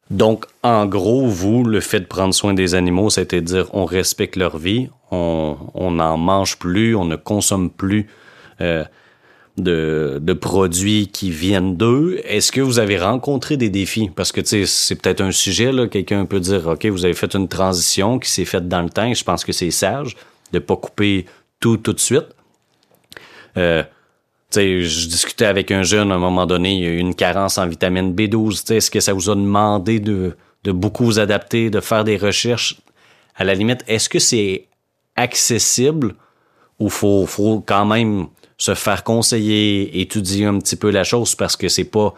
Donc, 0.09 0.45
en 0.63 0.85
gros, 0.85 1.27
vous, 1.27 1.63
le 1.63 1.81
fait 1.81 1.99
de 1.99 2.05
prendre 2.05 2.33
soin 2.33 2.53
des 2.53 2.75
animaux, 2.75 3.09
c'était 3.09 3.41
dire 3.41 3.69
on 3.73 3.85
respecte 3.85 4.35
leur 4.35 4.57
vie, 4.57 4.89
on 5.11 5.91
n'en 5.91 6.17
mange 6.17 6.57
plus, 6.57 6.95
on 6.95 7.05
ne 7.05 7.15
consomme 7.15 7.69
plus 7.69 8.07
euh, 8.61 8.83
de, 9.57 10.33
produits 10.33 11.07
qui 11.07 11.31
viennent 11.31 11.75
d'eux. 11.75 12.21
Est-ce 12.23 12.51
que 12.51 12.61
vous 12.61 12.79
avez 12.79 12.97
rencontré 12.97 13.57
des 13.57 13.69
défis? 13.69 14.09
Parce 14.15 14.31
que, 14.31 14.39
tu 14.41 14.47
sais, 14.47 14.65
c'est 14.65 14.95
peut-être 14.95 15.21
un 15.21 15.31
sujet, 15.31 15.71
là, 15.71 15.87
quelqu'un 15.87 16.25
peut 16.25 16.39
dire, 16.39 16.67
OK, 16.67 16.85
vous 16.85 17.05
avez 17.05 17.13
fait 17.13 17.33
une 17.33 17.47
transition 17.47 18.19
qui 18.19 18.29
s'est 18.29 18.45
faite 18.45 18.67
dans 18.67 18.81
le 18.81 18.89
temps, 18.89 19.11
je 19.13 19.23
pense 19.23 19.43
que 19.43 19.51
c'est 19.51 19.71
sage 19.71 20.15
de 20.53 20.59
pas 20.59 20.75
couper 20.75 21.25
tout 21.59 21.77
tout 21.77 21.93
de 21.93 21.99
suite. 21.99 22.27
Euh, 23.57 23.83
je 24.53 25.07
discutais 25.07 25.45
avec 25.45 25.71
un 25.71 25.83
jeune 25.83 26.11
à 26.11 26.15
un 26.15 26.19
moment 26.19 26.45
donné, 26.45 26.75
il 26.75 26.83
y 26.83 26.85
a 26.85 26.89
eu 26.89 26.97
une 26.97 27.15
carence 27.15 27.57
en 27.57 27.67
vitamine 27.67 28.13
B12. 28.13 28.51
Tu 28.51 28.55
sais, 28.55 28.77
Est-ce 28.77 28.91
que 28.91 28.99
ça 28.99 29.13
vous 29.13 29.29
a 29.29 29.35
demandé 29.35 29.99
de, 29.99 30.35
beaucoup 30.65 31.05
vous 31.05 31.19
adapter, 31.19 31.69
de 31.69 31.79
faire 31.79 32.03
des 32.03 32.17
recherches? 32.17 32.77
À 33.35 33.43
la 33.43 33.53
limite, 33.53 33.83
est-ce 33.87 34.09
que 34.09 34.19
c'est 34.19 34.65
accessible 35.15 36.15
ou 36.79 36.89
faut, 36.89 37.25
faut 37.25 37.63
quand 37.65 37.85
même 37.85 38.27
se 38.57 38.73
faire 38.73 39.03
conseiller, 39.03 40.01
étudier 40.01 40.45
un 40.45 40.57
petit 40.59 40.75
peu 40.75 40.89
la 40.89 41.03
chose 41.03 41.35
parce 41.35 41.55
que 41.55 41.69
c'est 41.69 41.83
pas 41.83 42.13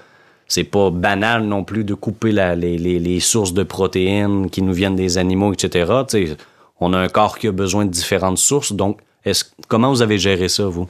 c'est 0.49 0.63
pas 0.63 0.89
banal 0.89 1.43
non 1.43 1.63
plus 1.63 1.83
de 1.83 1.93
couper 1.93 2.31
les, 2.31 3.19
sources 3.19 3.53
de 3.53 3.61
protéines 3.61 4.49
qui 4.49 4.63
nous 4.63 4.73
viennent 4.73 4.95
des 4.95 5.19
animaux, 5.19 5.53
etc. 5.53 5.91
On 6.79 6.93
a 6.93 6.97
un 6.97 7.07
corps 7.07 7.37
qui 7.37 7.47
a 7.47 7.51
besoin 7.51 7.85
de 7.85 7.91
différentes 7.91 8.39
sources. 8.39 8.73
Donc, 8.73 8.99
est-ce, 9.23 9.45
comment 9.67 9.89
vous 9.91 10.01
avez 10.01 10.17
géré 10.17 10.49
ça, 10.49 10.65
vous? 10.65 10.87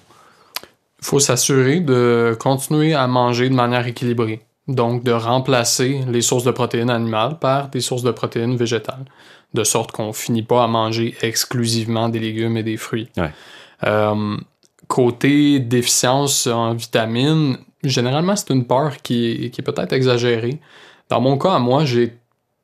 Il 1.02 1.06
faut 1.06 1.20
s'assurer 1.20 1.80
de 1.80 2.36
continuer 2.40 2.94
à 2.94 3.08
manger 3.08 3.50
de 3.50 3.56
manière 3.56 3.88
équilibrée. 3.88 4.42
Donc, 4.68 5.04
de 5.04 5.12
remplacer 5.12 6.02
les 6.08 6.22
sources 6.22 6.44
de 6.44 6.52
protéines 6.52 6.92
animales 6.92 7.40
par 7.40 7.70
des 7.70 7.82
sources 7.82 8.04
de 8.04 8.12
protéines 8.12 8.56
végétales. 8.56 9.06
De 9.54 9.64
sorte 9.64 9.92
qu'on 9.92 10.14
finit 10.14 10.44
pas 10.44 10.64
à 10.64 10.68
manger 10.68 11.16
exclusivement 11.24 12.08
des 12.10 12.20
légumes 12.20 12.56
et 12.58 12.64
des 12.64 12.78
fruits. 12.78 13.10
Ouais. 13.18 13.32
Euh, 13.86 14.38
côté 14.88 15.60
déficience 15.60 16.46
en 16.46 16.74
vitamines, 16.74 17.58
généralement, 17.84 18.36
c'est 18.36 18.52
une 18.52 18.66
peur 18.66 18.98
qui 19.02 19.46
est, 19.46 19.50
qui 19.50 19.62
est 19.62 19.64
peut-être 19.64 19.94
exagérée. 19.94 20.60
Dans 21.10 21.22
mon 21.22 21.38
cas, 21.38 21.54
à 21.54 21.60
moi, 21.60 21.86
j'ai 21.86 22.18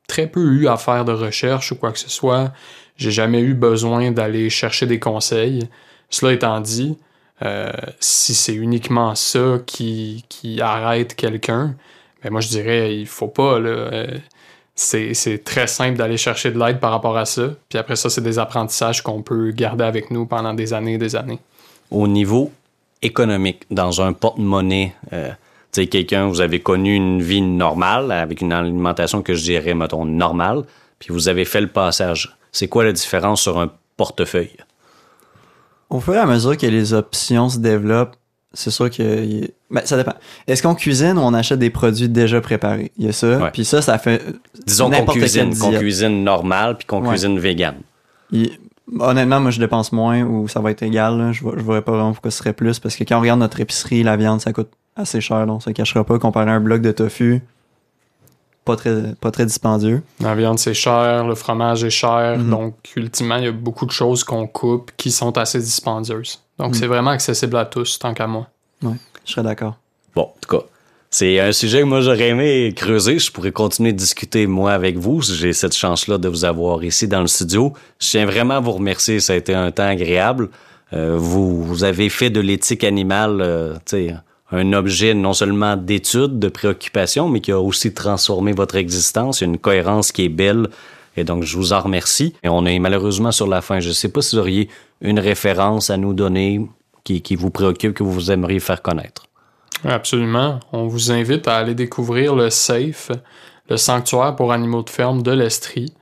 très 0.06 0.26
peu 0.26 0.40
eu 0.40 0.68
à 0.68 0.76
faire 0.76 1.04
de 1.04 1.12
recherche 1.12 1.72
ou 1.72 1.76
quoi 1.76 1.92
que 1.92 1.98
ce 1.98 2.10
soit. 2.10 2.52
J'ai 2.96 3.10
jamais 3.10 3.40
eu 3.40 3.54
besoin 3.54 4.10
d'aller 4.12 4.50
chercher 4.50 4.86
des 4.86 5.00
conseils. 5.00 5.68
Cela 6.08 6.32
étant 6.32 6.60
dit, 6.60 6.96
euh, 7.42 7.70
si 8.00 8.34
c'est 8.34 8.54
uniquement 8.54 9.14
ça 9.14 9.58
qui, 9.66 10.24
qui 10.28 10.60
arrête 10.60 11.14
quelqu'un, 11.14 11.74
ben 12.22 12.30
moi 12.30 12.40
je 12.40 12.48
dirais 12.48 12.96
il 12.96 13.06
faut 13.06 13.28
pas 13.28 13.58
là. 13.58 13.68
euh, 13.68 14.18
c'est, 14.74 15.42
très 15.44 15.66
simple 15.66 15.96
d'aller 15.96 16.18
chercher 16.18 16.50
de 16.50 16.58
l'aide 16.58 16.80
par 16.80 16.90
rapport 16.90 17.16
à 17.16 17.24
ça. 17.24 17.48
Puis 17.68 17.78
après 17.78 17.96
ça, 17.96 18.10
c'est 18.10 18.20
des 18.20 18.38
apprentissages 18.38 19.02
qu'on 19.02 19.22
peut 19.22 19.50
garder 19.50 19.84
avec 19.84 20.10
nous 20.10 20.26
pendant 20.26 20.52
des 20.52 20.74
années 20.74 20.94
et 20.94 20.98
des 20.98 21.16
années. 21.16 21.38
au 21.90 22.06
niveau 22.06 22.52
économique, 23.02 23.64
dans 23.70 24.02
un 24.02 24.12
porte-monnaie, 24.12 24.94
euh, 25.12 25.30
quelqu'un, 25.72 26.26
vous 26.28 26.40
avez 26.40 26.60
connu 26.60 26.94
une 26.94 27.22
vie 27.22 27.42
normale, 27.42 28.10
avec 28.10 28.40
une 28.40 28.52
alimentation 28.52 29.22
que 29.22 29.34
je 29.34 29.42
dirais, 29.42 29.74
mettons, 29.74 30.04
normale, 30.04 30.62
puis 30.98 31.12
vous 31.12 31.28
avez 31.28 31.44
fait 31.44 31.60
le 31.60 31.66
passage. 31.66 32.36
C'est 32.52 32.68
quoi 32.68 32.84
la 32.84 32.92
différence 32.92 33.42
sur 33.42 33.58
un 33.58 33.70
portefeuille? 33.96 34.56
Au 35.90 36.00
fur 36.00 36.14
et 36.14 36.18
à 36.18 36.26
mesure 36.26 36.56
que 36.56 36.66
les 36.66 36.92
options 36.92 37.48
se 37.48 37.58
développent, 37.58 38.16
c'est 38.52 38.70
sûr 38.70 38.90
que 38.90 39.48
ben, 39.70 39.82
ça 39.84 39.96
dépend. 39.96 40.14
Est-ce 40.46 40.62
qu'on 40.62 40.74
cuisine 40.74 41.18
ou 41.18 41.20
on 41.20 41.34
achète 41.34 41.58
des 41.58 41.70
produits 41.70 42.08
déjà 42.08 42.40
préparés? 42.40 42.90
Il 42.96 43.04
y 43.06 43.08
a 43.08 43.12
ça. 43.12 43.38
Ouais. 43.38 43.50
Puis 43.52 43.64
ça, 43.64 43.82
ça 43.82 43.98
fait 43.98 44.22
Disons 44.66 44.90
qu'on 44.90 45.04
cuisine, 45.06 45.56
qu'on 45.56 45.72
cuisine 45.72 46.24
normal, 46.24 46.76
puis 46.78 46.86
qu'on 46.86 47.02
Ouais. 47.02 47.10
cuisine 47.10 47.38
vegan. 47.38 47.74
il- 48.32 48.50
honnêtement, 49.00 49.40
moi 49.40 49.50
je 49.50 49.58
dépense 49.60 49.92
moins 49.92 50.22
ou 50.22 50.48
ça 50.48 50.60
va 50.60 50.70
être 50.70 50.82
égal. 50.82 51.18
là. 51.18 51.32
Je 51.32 51.42
vois, 51.42 51.54
je 51.56 51.62
vois 51.62 51.82
pas 51.82 51.92
vraiment 51.92 52.12
pourquoi 52.12 52.30
ce 52.30 52.38
serait 52.38 52.52
plus 52.52 52.78
parce 52.78 52.96
que 52.96 53.04
quand 53.04 53.18
on 53.18 53.20
regarde 53.20 53.40
notre 53.40 53.60
épicerie, 53.60 54.02
la 54.02 54.16
viande 54.16 54.40
ça 54.40 54.52
coûte 54.52 54.70
assez 54.96 55.20
cher, 55.20 55.46
donc 55.46 55.56
on 55.58 55.60
se 55.60 55.70
cachera 55.70 56.04
pas. 56.04 56.18
Comparé 56.18 56.50
à 56.50 56.54
un 56.54 56.60
bloc 56.60 56.80
de 56.82 56.92
tofu, 56.92 57.42
pas 58.66 58.76
très 58.76 59.14
pas 59.20 59.30
très 59.30 59.46
dispendieux. 59.46 60.02
La 60.20 60.34
viande, 60.34 60.58
c'est 60.58 60.74
cher, 60.74 61.26
le 61.26 61.34
fromage 61.34 61.84
est 61.84 61.90
cher. 61.90 62.36
Mhm. 62.38 62.50
Donc, 62.50 62.74
ultimement, 62.96 63.36
il 63.36 63.44
y 63.44 63.48
a 63.48 63.52
beaucoup 63.52 63.86
de 63.86 63.92
choses 63.92 64.22
qu'on 64.24 64.46
coupe 64.46 64.90
qui 64.98 65.10
sont 65.10 65.38
assez 65.38 65.58
dispendieuses. 65.60 66.40
Donc, 66.58 66.68
Mhm. 66.68 66.74
c'est 66.74 66.86
vraiment 66.86 67.10
accessible 67.10 67.56
à 67.56 67.64
tous, 67.64 67.98
tant 67.98 68.12
qu'à 68.12 68.26
moi. 68.26 68.46
Je 68.82 69.32
serais 69.32 69.42
d'accord. 69.42 69.76
Bon, 70.14 70.22
en 70.22 70.34
tout 70.40 70.56
cas, 70.58 70.64
c'est 71.10 71.40
un 71.40 71.52
sujet 71.52 71.80
que 71.80 71.84
moi 71.86 72.00
j'aurais 72.00 72.28
aimé 72.28 72.72
creuser. 72.76 73.18
Je 73.18 73.30
pourrais 73.32 73.52
continuer 73.52 73.92
de 73.92 73.98
discuter, 73.98 74.46
moi, 74.46 74.72
avec 74.72 74.96
vous. 74.98 75.22
J'ai 75.22 75.52
cette 75.52 75.74
chance-là 75.74 76.18
de 76.18 76.28
vous 76.28 76.44
avoir 76.44 76.84
ici 76.84 77.08
dans 77.08 77.20
le 77.22 77.26
studio. 77.26 77.72
Je 78.00 78.10
tiens 78.10 78.26
vraiment 78.26 78.54
à 78.56 78.60
vous 78.60 78.72
remercier. 78.72 79.20
Ça 79.20 79.32
a 79.32 79.36
été 79.36 79.54
un 79.54 79.70
temps 79.70 79.88
agréable. 79.88 80.50
Euh, 80.92 81.16
vous, 81.18 81.62
vous 81.64 81.82
avez 81.84 82.08
fait 82.08 82.30
de 82.30 82.40
l'éthique 82.40 82.84
animale, 82.84 83.40
euh, 83.40 83.74
tu 83.74 83.80
sais, 84.08 84.14
un 84.52 84.72
objet 84.72 85.14
non 85.14 85.32
seulement 85.32 85.76
d'étude, 85.76 86.38
de 86.38 86.48
préoccupation, 86.48 87.28
mais 87.28 87.40
qui 87.40 87.52
a 87.52 87.60
aussi 87.60 87.92
transformé 87.92 88.52
votre 88.52 88.76
existence. 88.76 89.40
Une 89.40 89.58
cohérence 89.58 90.12
qui 90.12 90.24
est 90.24 90.28
belle. 90.28 90.68
Et 91.16 91.24
donc, 91.24 91.42
je 91.42 91.56
vous 91.56 91.72
en 91.72 91.80
remercie. 91.80 92.34
Et 92.42 92.48
on 92.48 92.64
est 92.64 92.78
malheureusement 92.78 93.32
sur 93.32 93.46
la 93.46 93.60
fin. 93.60 93.80
Je 93.80 93.88
ne 93.88 93.94
sais 93.94 94.08
pas 94.08 94.22
si 94.22 94.36
vous 94.36 94.40
auriez 94.40 94.68
une 95.00 95.18
référence 95.18 95.90
à 95.90 95.96
nous 95.96 96.14
donner, 96.14 96.60
qui, 97.04 97.36
vous 97.36 97.50
préoccupent, 97.50 97.94
que 97.94 98.02
vous 98.02 98.30
aimeriez 98.30 98.60
faire 98.60 98.82
connaître? 98.82 99.26
Absolument. 99.84 100.60
On 100.72 100.86
vous 100.86 101.12
invite 101.12 101.46
à 101.48 101.56
aller 101.56 101.74
découvrir 101.74 102.34
le 102.34 102.50
SAFE, 102.50 103.12
le 103.68 103.76
sanctuaire 103.76 104.34
pour 104.36 104.52
animaux 104.52 104.82
de 104.82 104.90
ferme 104.90 105.22
de 105.22 105.32
l'Estrie. 105.32 105.92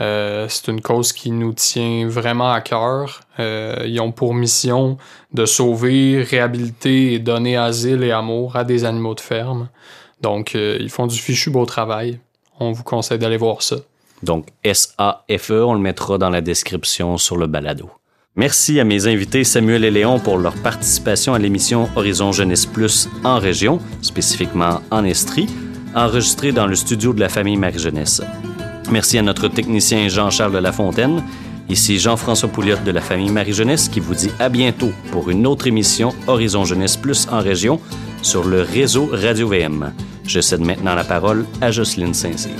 Euh, 0.00 0.46
c'est 0.48 0.68
une 0.68 0.80
cause 0.80 1.12
qui 1.12 1.30
nous 1.30 1.52
tient 1.52 2.08
vraiment 2.08 2.50
à 2.50 2.60
cœur. 2.60 3.20
Euh, 3.38 3.84
ils 3.86 4.00
ont 4.00 4.12
pour 4.12 4.34
mission 4.34 4.96
de 5.32 5.44
sauver, 5.44 6.22
réhabiliter 6.22 7.14
et 7.14 7.18
donner 7.18 7.56
asile 7.56 8.02
et 8.02 8.10
amour 8.10 8.56
à 8.56 8.64
des 8.64 8.84
animaux 8.84 9.14
de 9.14 9.20
ferme. 9.20 9.68
Donc, 10.20 10.54
euh, 10.54 10.78
ils 10.80 10.90
font 10.90 11.06
du 11.06 11.18
fichu 11.18 11.50
beau 11.50 11.66
travail. 11.66 12.18
On 12.58 12.72
vous 12.72 12.84
conseille 12.84 13.18
d'aller 13.18 13.36
voir 13.36 13.62
ça. 13.62 13.76
Donc, 14.22 14.48
S-A-F-E, 14.62 15.64
on 15.64 15.74
le 15.74 15.80
mettra 15.80 16.16
dans 16.16 16.30
la 16.30 16.40
description 16.40 17.18
sur 17.18 17.36
le 17.36 17.46
balado. 17.46 17.90
Merci 18.34 18.80
à 18.80 18.84
mes 18.84 19.06
invités 19.08 19.44
Samuel 19.44 19.84
et 19.84 19.90
Léon 19.90 20.18
pour 20.18 20.38
leur 20.38 20.54
participation 20.54 21.34
à 21.34 21.38
l'émission 21.38 21.88
Horizon 21.96 22.32
Jeunesse 22.32 22.64
Plus 22.64 23.08
en 23.24 23.38
région, 23.38 23.78
spécifiquement 24.00 24.80
en 24.90 25.04
Estrie, 25.04 25.48
enregistrée 25.94 26.52
dans 26.52 26.66
le 26.66 26.76
studio 26.76 27.12
de 27.12 27.20
la 27.20 27.28
famille 27.28 27.58
Marie-Jeunesse. 27.58 28.22
Merci 28.92 29.16
à 29.16 29.22
notre 29.22 29.48
technicien 29.48 30.06
Jean-Charles 30.08 30.58
Lafontaine. 30.58 31.22
Ici 31.70 31.98
Jean-François 31.98 32.50
Pouliot 32.50 32.76
de 32.84 32.90
la 32.90 33.00
famille 33.00 33.30
Marie-Jeunesse 33.30 33.88
qui 33.88 34.00
vous 34.00 34.14
dit 34.14 34.28
à 34.38 34.50
bientôt 34.50 34.90
pour 35.10 35.30
une 35.30 35.46
autre 35.46 35.66
émission 35.66 36.12
Horizon 36.26 36.66
Jeunesse 36.66 36.98
Plus 36.98 37.26
en 37.32 37.40
région 37.40 37.80
sur 38.20 38.44
le 38.44 38.60
réseau 38.60 39.08
Radio 39.10 39.48
VM. 39.48 39.94
Je 40.26 40.42
cède 40.42 40.60
maintenant 40.60 40.94
la 40.94 41.04
parole 41.04 41.46
à 41.62 41.70
Jocelyne 41.70 42.12
Saint-Cyr. 42.12 42.52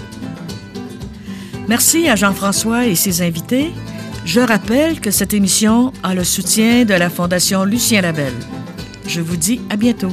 Merci 1.68 2.08
à 2.08 2.16
Jean-François 2.16 2.86
et 2.86 2.94
ses 2.94 3.20
invités. 3.20 3.70
Je 4.24 4.40
rappelle 4.40 5.00
que 5.00 5.10
cette 5.10 5.34
émission 5.34 5.92
a 6.02 6.14
le 6.14 6.24
soutien 6.24 6.86
de 6.86 6.94
la 6.94 7.10
Fondation 7.10 7.64
Lucien 7.64 8.00
Labelle. 8.00 8.32
Je 9.06 9.20
vous 9.20 9.36
dis 9.36 9.60
à 9.68 9.76
bientôt. 9.76 10.12